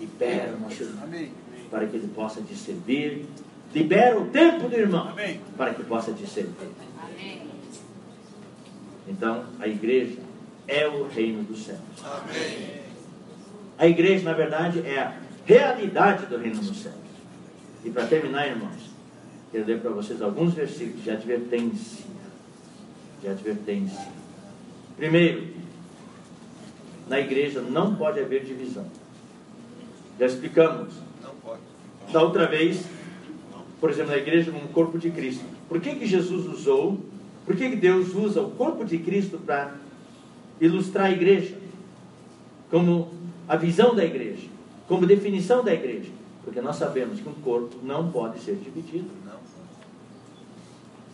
[0.00, 1.32] Libera o nosso irmão Amém.
[1.70, 3.26] para que ele possa te servir.
[3.74, 5.40] Libera o tempo do irmão Amém.
[5.56, 6.70] para que possa te servir.
[7.02, 7.42] Amém.
[9.08, 10.18] Então, a igreja
[10.66, 11.80] é o reino dos céus.
[12.02, 12.80] Amém.
[13.78, 16.94] A igreja, na verdade, é a realidade do reino dos céus.
[17.84, 18.90] E para terminar, irmãos,
[19.52, 22.04] quero ler para vocês alguns versículos de advertência.
[23.20, 24.08] De advertência.
[24.96, 25.46] Primeiro,
[27.08, 28.86] na igreja não pode haver divisão.
[30.18, 30.94] Já explicamos.
[31.22, 31.60] Não pode.
[32.12, 32.84] Da outra vez,
[33.80, 35.44] por exemplo, na igreja como corpo de Cristo.
[35.68, 37.00] Por que, que Jesus usou,
[37.44, 39.74] por que, que Deus usa o corpo de Cristo para
[40.60, 41.56] ilustrar a igreja?
[42.70, 43.12] Como
[43.48, 44.48] a visão da igreja,
[44.88, 46.10] como definição da igreja.
[46.44, 49.10] Porque nós sabemos que um corpo não pode ser dividido.
[49.24, 49.36] Não.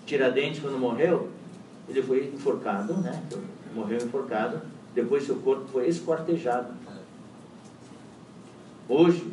[0.07, 1.31] Tiradentes, quando morreu,
[1.89, 3.23] ele foi enforcado, né?
[3.75, 4.61] Morreu enforcado.
[4.95, 6.75] Depois seu corpo foi esquartejado.
[8.93, 9.27] Hoje,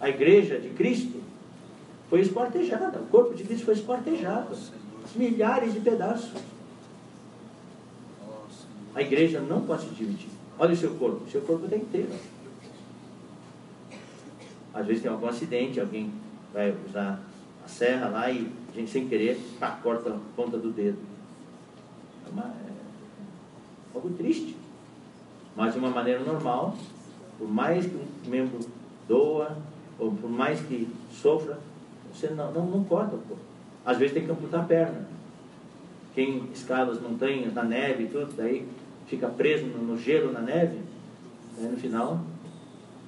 [0.00, 1.20] a igreja de Cristo
[2.08, 2.98] foi esquartejada.
[2.98, 4.56] O corpo de Cristo foi esquartejado.
[5.14, 6.40] Milhares de pedaços.
[8.94, 10.30] A igreja não pode se dividir.
[10.58, 11.24] Olha o seu corpo.
[11.26, 12.08] O seu corpo está inteiro.
[14.72, 16.10] Às vezes tem algum acidente, alguém
[16.54, 17.20] vai usar
[17.62, 19.38] a serra lá e a gente sem querer
[19.82, 20.96] corta a ponta do dedo.
[22.26, 22.72] É, uma, é
[23.94, 24.56] algo triste.
[25.54, 26.78] Mas de uma maneira normal,
[27.38, 28.58] por mais que um membro
[29.08, 29.56] doa,
[29.98, 31.58] ou por mais que sofra,
[32.12, 33.42] você não, não, não corta o corpo.
[33.84, 35.06] Às vezes tem que amputar a perna.
[36.14, 38.68] Quem escala as montanhas, na neve e tudo, daí
[39.06, 40.78] fica preso no, no gelo, na neve,
[41.58, 42.20] aí no final,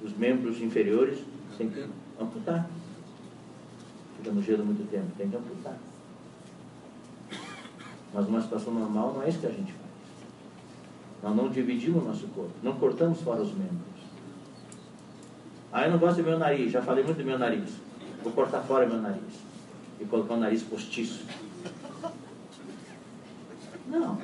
[0.03, 1.19] os membros inferiores
[1.57, 1.85] tem que
[2.19, 2.67] amputar.
[4.17, 5.77] Fica no gelo muito tempo, tem que amputar.
[8.13, 9.85] Mas numa situação normal não é isso que a gente faz.
[11.21, 13.94] Nós não dividimos o nosso corpo, não cortamos fora os membros.
[15.75, 17.69] Ah, eu não gosto do meu nariz, já falei muito do meu nariz.
[18.23, 19.21] Vou cortar fora meu nariz
[19.99, 21.25] e colocar o nariz postiço.
[23.85, 24.17] Não,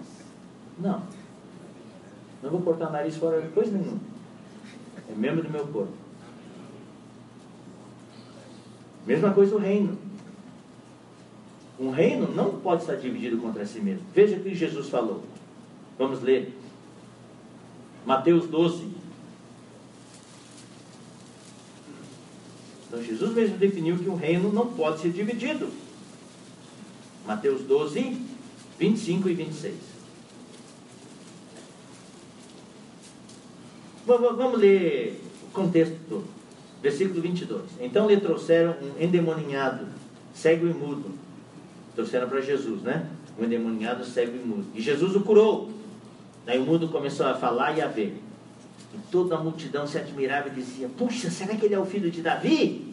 [0.79, 1.03] não.
[2.41, 3.99] Não vou cortar o nariz fora de coisa nenhuma.
[5.09, 5.91] É membro do meu corpo.
[9.05, 9.97] Mesma coisa o reino.
[11.77, 14.05] Um reino não pode estar dividido contra si mesmo.
[14.15, 15.25] Veja o que Jesus falou.
[15.99, 16.57] Vamos ler.
[18.05, 19.00] Mateus 12.
[23.01, 25.67] Então Jesus mesmo definiu que um reino não pode ser dividido.
[27.25, 28.17] Mateus 12,
[28.77, 29.75] 25 e 26.
[34.05, 36.23] Vamos, ler o contexto.
[36.81, 37.61] Versículo 22.
[37.79, 39.85] Então lhe trouxeram um endemoninhado,
[40.33, 41.11] cego e mudo.
[41.95, 43.07] Trouxeram para Jesus, né?
[43.39, 44.65] Um endemoninhado, cego e mudo.
[44.73, 45.69] E Jesus o curou.
[46.43, 48.19] Daí o mudo começou a falar e a ver.
[48.93, 52.09] E toda a multidão se admirava e dizia: Puxa, será que ele é o filho
[52.09, 52.90] de Davi?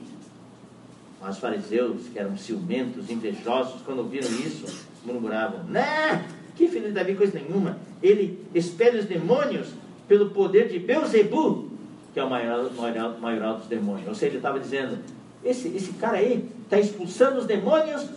[1.21, 6.25] Mas fariseus, que eram ciumentos, invejosos, quando ouviram isso, murmuravam: Né?
[6.55, 7.79] Que filho de Davi, coisa nenhuma.
[8.03, 9.69] Ele espelha os demônios
[10.07, 11.71] pelo poder de Beuzebu,
[12.15, 14.09] que é o maior, maior, maior dos demônios.
[14.09, 14.99] Ou seja, ele estava dizendo:
[15.45, 18.09] esse, esse cara aí está expulsando os demônios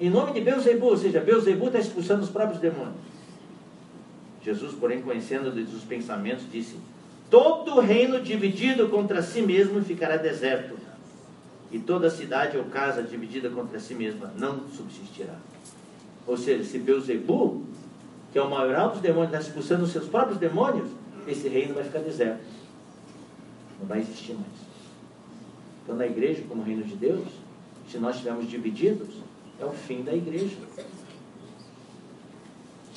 [0.00, 0.86] em nome de Beuzebu.
[0.86, 2.96] Ou seja, Beuzebu está expulsando os próprios demônios.
[4.42, 6.76] Jesus, porém, conhecendo os pensamentos, disse:
[7.30, 10.77] Todo reino dividido contra si mesmo ficará deserto,
[11.70, 15.34] e toda cidade ou casa dividida contra si mesma não subsistirá.
[16.26, 17.62] Ou seja, se Beuzebu,
[18.32, 20.88] que é o maior dos demônios, está expulsando os seus próprios demônios,
[21.26, 22.42] esse reino vai ficar deserto.
[23.80, 24.46] Não vai existir mais.
[25.82, 27.26] Então, na igreja, como reino de Deus,
[27.90, 29.08] se nós estivermos divididos,
[29.60, 30.56] é o fim da igreja.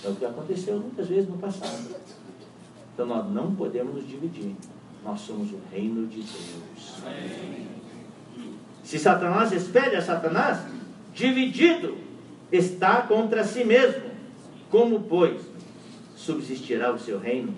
[0.04, 1.96] É o que aconteceu muitas vezes no passado.
[2.94, 4.56] Então nós não podemos nos dividir.
[5.04, 7.81] Nós somos o reino de Deus.
[8.92, 10.60] Se Satanás espelha Satanás,
[11.16, 11.96] dividido
[12.52, 14.12] está contra si mesmo.
[14.70, 15.40] Como, pois,
[16.18, 17.54] subsistirá o seu reino?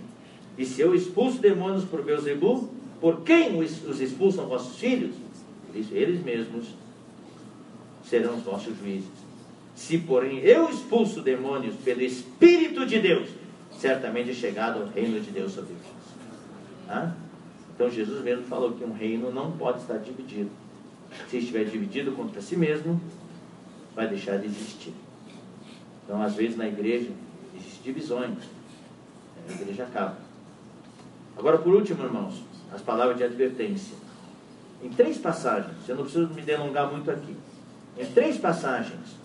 [0.55, 2.69] E se eu expulso demônios por Beuzebu,
[3.01, 5.15] por quem os expulsam vossos filhos?
[5.65, 6.68] Por isso, eles mesmos
[8.05, 9.10] serão os vossos juízes.
[9.73, 13.27] Se, porém, eu expulso demônios pelo Espírito de Deus,
[13.72, 17.10] certamente é chegado o reino de Deus sobre vós.
[17.73, 20.61] Então, Jesus mesmo falou que um reino não pode estar dividido.
[21.30, 22.99] Se estiver dividido contra si mesmo,
[23.95, 24.94] vai deixar de existir.
[26.03, 27.11] Então, às vezes, na igreja,
[27.56, 28.38] existem divisões.
[29.48, 30.18] A igreja acaba.
[31.38, 33.95] Agora, por último, irmãos, as palavras de advertência.
[34.84, 37.35] Em três passagens, eu não preciso me delongar muito aqui.
[37.98, 39.15] Em três passagens,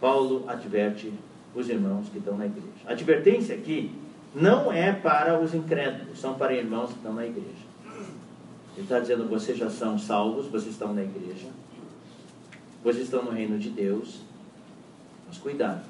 [0.00, 1.12] Paulo adverte
[1.54, 2.68] os irmãos que estão na igreja.
[2.86, 3.94] A advertência aqui
[4.34, 7.67] não é para os incrédulos, são para irmãos que estão na igreja.
[8.78, 11.48] Ele está dizendo: vocês já são salvos, vocês estão na igreja,
[12.84, 14.20] vocês estão no reino de Deus.
[15.26, 15.82] Mas cuidado,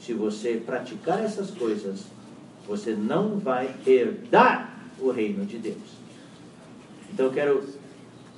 [0.00, 2.04] se você praticar essas coisas,
[2.64, 5.98] você não vai herdar o reino de Deus.
[7.12, 7.68] Então eu quero,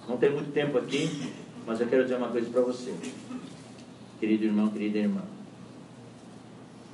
[0.09, 1.31] não tem muito tempo aqui,
[1.67, 2.95] mas eu quero dizer uma coisa para você
[4.19, 5.23] querido irmão, querida irmã.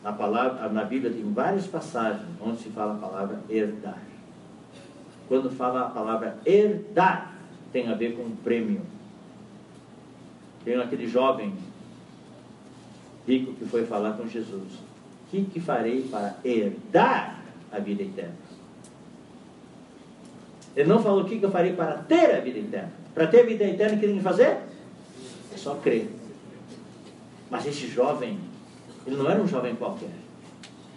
[0.02, 4.00] Na, palavra, na Bíblia tem várias passagens onde se fala a palavra herdar.
[5.28, 7.34] Quando fala a palavra herdar,
[7.72, 8.82] tem a ver com prêmio.
[10.64, 11.52] Tem aquele jovem
[13.26, 17.40] rico que foi falar com Jesus: O que, que farei para herdar
[17.72, 18.34] a vida eterna?
[20.76, 22.92] Ele não falou o que, que eu farei para ter a vida eterna.
[23.14, 24.58] Para ter a vida eterna, o que tem que fazer?
[25.52, 26.10] É só crer.
[27.50, 28.38] Mas esse jovem,
[29.06, 30.10] ele não era um jovem qualquer.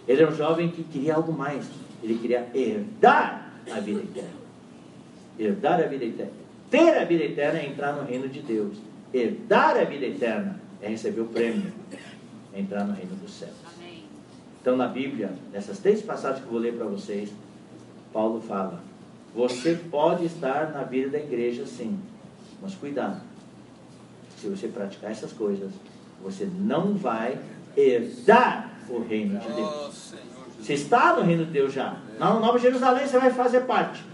[0.06, 1.66] Ele era um jovem que queria algo mais.
[2.02, 4.40] Ele queria herdar a vida eterna.
[5.38, 6.32] Herdar a vida eterna.
[6.70, 8.76] Ter a vida eterna é entrar no reino de Deus.
[9.12, 11.72] Herdar a vida eterna é receber o prêmio,
[12.52, 13.54] é entrar no reino dos céus.
[13.76, 14.04] Amém.
[14.60, 17.32] Então, na Bíblia, nessas três passagens que eu vou ler para vocês,
[18.12, 18.82] Paulo fala:
[19.34, 21.98] você pode estar na vida da igreja, sim,
[22.60, 23.20] mas cuidado.
[24.38, 25.70] Se você praticar essas coisas,
[26.22, 27.38] você não vai
[27.76, 30.14] herdar o reino de Deus.
[30.60, 31.96] Você está no reino de Deus já.
[32.18, 34.04] Na Nova Jerusalém você vai fazer parte.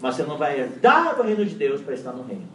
[0.00, 2.48] Mas você não vai herdar o reino de Deus para estar no reino.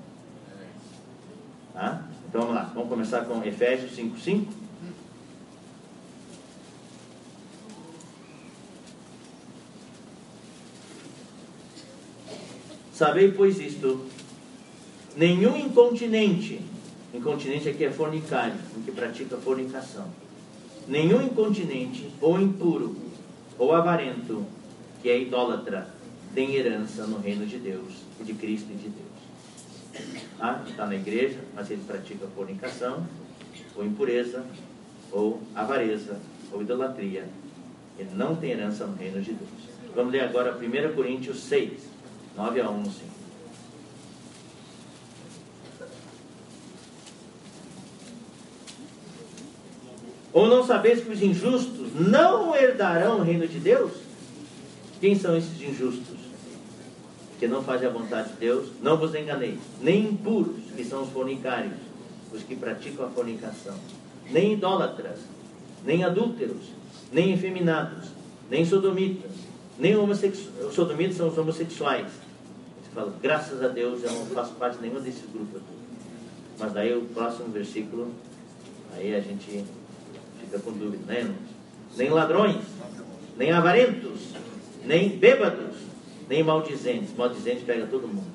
[1.73, 2.01] Tá?
[2.27, 2.71] Então vamos lá.
[2.73, 4.45] Vamos começar com Efésios 5,5.
[12.97, 14.05] Sabei, pois, isto:
[15.15, 16.59] nenhum incontinente,
[17.13, 20.07] incontinente aqui é fornicário, o que pratica fornicação,
[20.87, 22.95] nenhum incontinente, ou impuro,
[23.57, 24.45] ou avarento,
[25.01, 25.87] que é idólatra,
[26.33, 30.27] tem herança no reino de Deus, de Cristo e de Deus.
[30.37, 30.63] Tá?
[30.67, 33.05] Está na igreja, mas ele pratica fornicação,
[33.75, 34.45] ou impureza,
[35.11, 36.19] ou avareza,
[36.51, 37.27] ou idolatria.
[37.97, 39.49] Ele não tem herança no reino de Deus.
[39.95, 41.81] Vamos ler agora 1 Coríntios 6,
[42.35, 42.91] 9 a 11.
[50.37, 53.91] Ou não sabeis que os injustos não herdarão o reino de Deus?
[55.01, 56.15] Quem são esses injustos?
[57.39, 61.09] Que não fazem a vontade de Deus, não vos enganeis, nem impuros, que são os
[61.09, 61.73] fornicários,
[62.31, 63.73] os que praticam a fornicação,
[64.29, 65.17] nem idólatras,
[65.83, 66.67] nem adúlteros,
[67.11, 68.09] nem efeminados,
[68.47, 69.31] nem sodomitas,
[69.79, 70.67] nem homossexuais.
[70.67, 72.05] Os sodomitas são os homossexuais.
[72.05, 75.77] Você fala, graças a Deus eu não faço parte de nenhum desses grupos aqui.
[76.59, 78.11] Mas daí o próximo versículo,
[78.95, 79.65] aí a gente
[80.47, 81.29] fica com dúvida, né?
[81.95, 82.63] Nem ladrões,
[83.37, 84.19] nem avarentos,
[84.85, 85.75] nem bêbados,
[86.29, 87.15] nem maldizentes.
[87.15, 88.31] Maldizente pega todo mundo.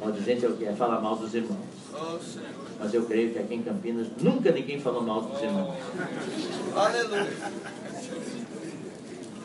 [0.00, 0.64] Maldizente é o que?
[0.64, 1.58] É falar mal dos irmãos.
[2.78, 5.76] Mas eu creio que aqui em Campinas nunca ninguém falou mal dos irmãos.
[6.74, 7.32] Aleluia.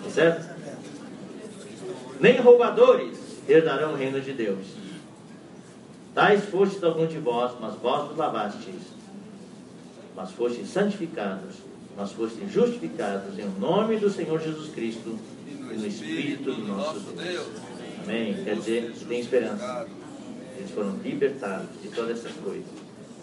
[0.04, 0.54] Tá certo?
[2.20, 3.18] Nem roubadores
[3.48, 4.68] herdarão o reino de Deus.
[6.14, 8.94] Tais fostes algum de vós, mas vós vos lavastes.
[10.16, 11.56] Mas fostes santificados,
[11.98, 15.18] mas fostes justificados em nome do Senhor Jesus Cristo
[15.48, 17.48] E no Espírito do nosso Deus.
[18.04, 18.44] Amém?
[18.44, 19.88] Quer dizer tem esperança.
[20.58, 22.66] Eles foram libertados de todas essas coisas.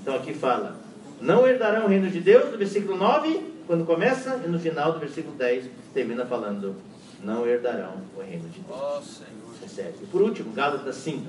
[0.02, 0.76] Então aqui fala:
[1.20, 4.98] Não herdarão o reino de Deus, no versículo 9, quando começa, e no final do
[4.98, 6.74] versículo 10, termina falando:
[7.22, 9.22] Não herdarão o reino de Deus.
[9.62, 9.94] Recebe.
[10.02, 11.26] E por último, Gálatas 5.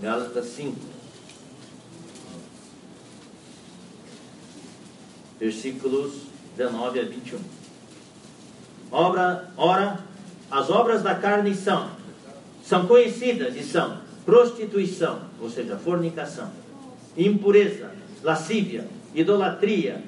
[0.00, 0.95] Gálatas 5.
[5.38, 6.22] Versículos
[6.56, 7.38] 19 a 21.
[8.90, 9.98] Obra, ora,
[10.50, 11.90] as obras da carne são,
[12.64, 16.50] são conhecidas e são prostituição, ou seja, fornicação,
[17.16, 17.90] impureza,
[18.22, 20.02] lascívia, idolatria,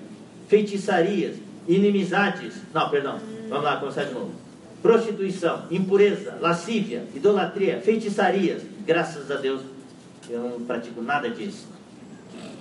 [0.48, 1.36] feitiçarias,
[1.66, 2.54] inimizades.
[2.72, 4.32] Não, perdão, vamos lá, começar de novo.
[4.80, 8.62] Prostituição, impureza, lascívia, idolatria, feitiçarias.
[8.86, 9.60] Graças a Deus
[10.30, 11.66] eu não pratico nada disso.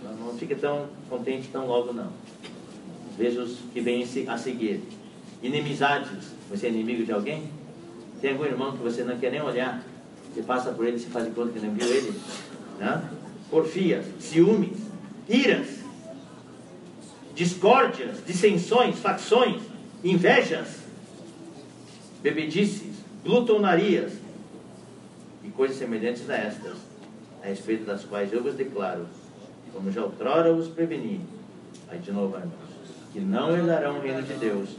[0.03, 2.11] Não, não fique tão contente tão logo não.
[3.17, 4.81] Veja os que vêm a seguir.
[5.41, 6.35] Inimizades.
[6.49, 7.49] Você é inimigo de alguém?
[8.21, 9.83] Tem algum irmão que você não quer nem olhar?
[10.33, 12.13] Você passa por ele e faz de conta que não viu ele?
[12.79, 13.09] Né?
[13.49, 14.77] Porfias, ciúmes,
[15.27, 15.67] iras,
[17.33, 19.61] discórdias, dissensões, facções,
[20.03, 20.79] invejas,
[22.21, 24.13] bebedices, glutonarias
[25.43, 26.77] e coisas semelhantes a estas,
[27.43, 29.05] a respeito das quais eu vos declaro,
[29.73, 31.21] como já outrora vos preveni,
[31.89, 32.66] aí de novo, irmãos,
[33.17, 34.69] que não herdarão o reino de Deus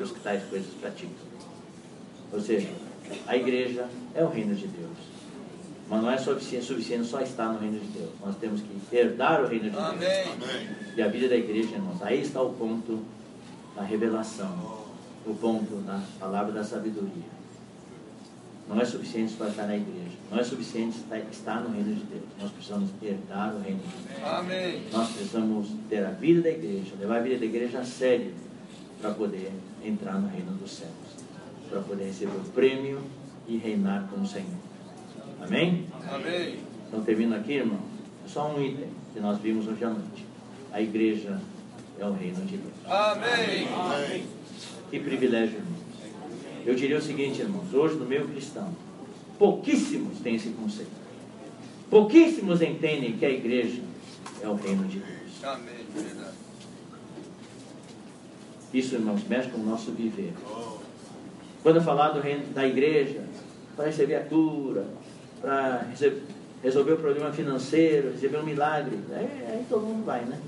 [0.00, 1.26] os que tais coisas praticam.
[2.32, 2.68] Ou seja,
[3.26, 4.96] a igreja é o reino de Deus.
[5.88, 8.10] Mas não é suficiente, suficiente só estar no reino de Deus.
[8.24, 9.84] Nós temos que herdar o reino de Deus.
[9.84, 10.26] Amém.
[10.96, 13.00] E a vida da igreja, irmãos, aí está o ponto
[13.76, 14.86] da revelação,
[15.26, 17.41] o ponto da palavra da sabedoria.
[18.72, 20.96] Não é suficiente só estar na igreja, não é suficiente
[21.30, 22.22] estar- no reino de Deus.
[22.40, 24.24] Nós precisamos herdar o reino de Deus.
[24.24, 24.82] Amém.
[24.90, 28.32] Nós precisamos ter a vida da igreja, levar a vida da igreja a sério,
[29.00, 29.52] para poder
[29.84, 30.90] entrar no reino dos céus,
[31.68, 33.02] para poder receber o prêmio
[33.46, 34.46] e reinar com o Senhor.
[35.42, 35.86] Amém?
[36.10, 36.58] Amém.
[36.88, 37.80] Então termino aqui, irmão.
[38.26, 40.24] Só um item que nós vimos hoje à noite.
[40.72, 41.38] A igreja
[41.98, 42.72] é o reino de Deus.
[42.86, 43.68] Amém.
[43.74, 44.24] Amém.
[44.90, 45.71] Que privilégio, irmãos.
[46.64, 48.74] Eu diria o seguinte, irmãos, hoje no meio cristão,
[49.38, 50.90] pouquíssimos têm esse conceito.
[51.90, 53.82] Pouquíssimos entendem que a igreja
[54.40, 55.44] é o reino de Deus.
[55.44, 55.84] Amém.
[55.94, 56.36] Verdade.
[58.72, 60.32] Isso, irmãos, mexe com o nosso viver.
[61.62, 63.22] Quando eu falar do reino da igreja,
[63.76, 64.86] para receber a cura,
[65.40, 65.86] para
[66.62, 70.40] resolver o problema financeiro, receber um milagre, aí, aí todo mundo vai, né?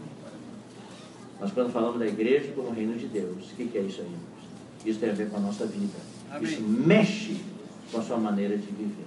[1.40, 4.33] Mas quando falamos da igreja como reino de Deus, o que, que é isso aí?
[4.84, 5.98] Isso tem a ver com a nossa vida.
[6.30, 6.52] Amém.
[6.52, 7.40] Isso mexe
[7.90, 9.04] com a sua maneira de viver.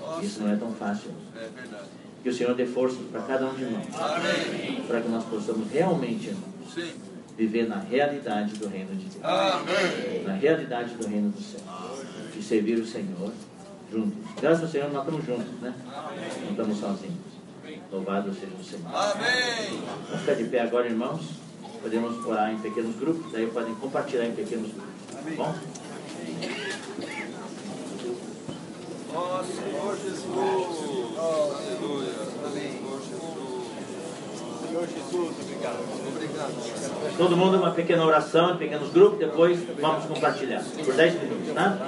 [0.00, 0.24] Nossa.
[0.24, 1.10] Isso não é tão fácil.
[1.36, 1.84] É verdade.
[2.22, 4.82] Que o Senhor dê forças para cada um de nós, Amém.
[4.86, 6.92] para que nós possamos realmente, irmãos, Sim.
[7.36, 9.24] viver na realidade do reino de Deus.
[9.24, 10.24] Amém.
[10.24, 11.60] na realidade do reino do céu.
[12.34, 13.32] De servir o Senhor
[13.90, 14.18] juntos.
[14.40, 15.74] Graças ao Senhor, nós estamos juntos, né?
[16.42, 17.16] Não estamos sozinhos.
[17.90, 18.86] Louvado seja o Senhor.
[18.94, 19.80] Amém.
[20.08, 21.22] Vamos ficar de pé agora, irmãos.
[21.80, 24.88] Podemos orar em pequenos grupos, daí podem compartilhar em pequenos grupos.
[25.12, 25.54] Tá bom?
[29.14, 30.28] Ó Senhor Jesus.
[31.18, 32.12] Aleluia.
[32.46, 32.70] Amém.
[32.72, 33.48] Senhor Jesus.
[34.68, 35.78] Senhor Jesus, obrigado.
[36.06, 37.16] Obrigado.
[37.16, 40.62] Todo mundo uma pequena oração em pequenos grupos, depois vamos compartilhar.
[40.84, 41.78] Por 10 minutos, tá?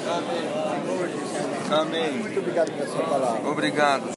[0.07, 0.45] Amém.
[1.71, 2.11] Amém.
[2.13, 3.49] Muito obrigado pela sua palavra.
[3.49, 4.09] Obrigado.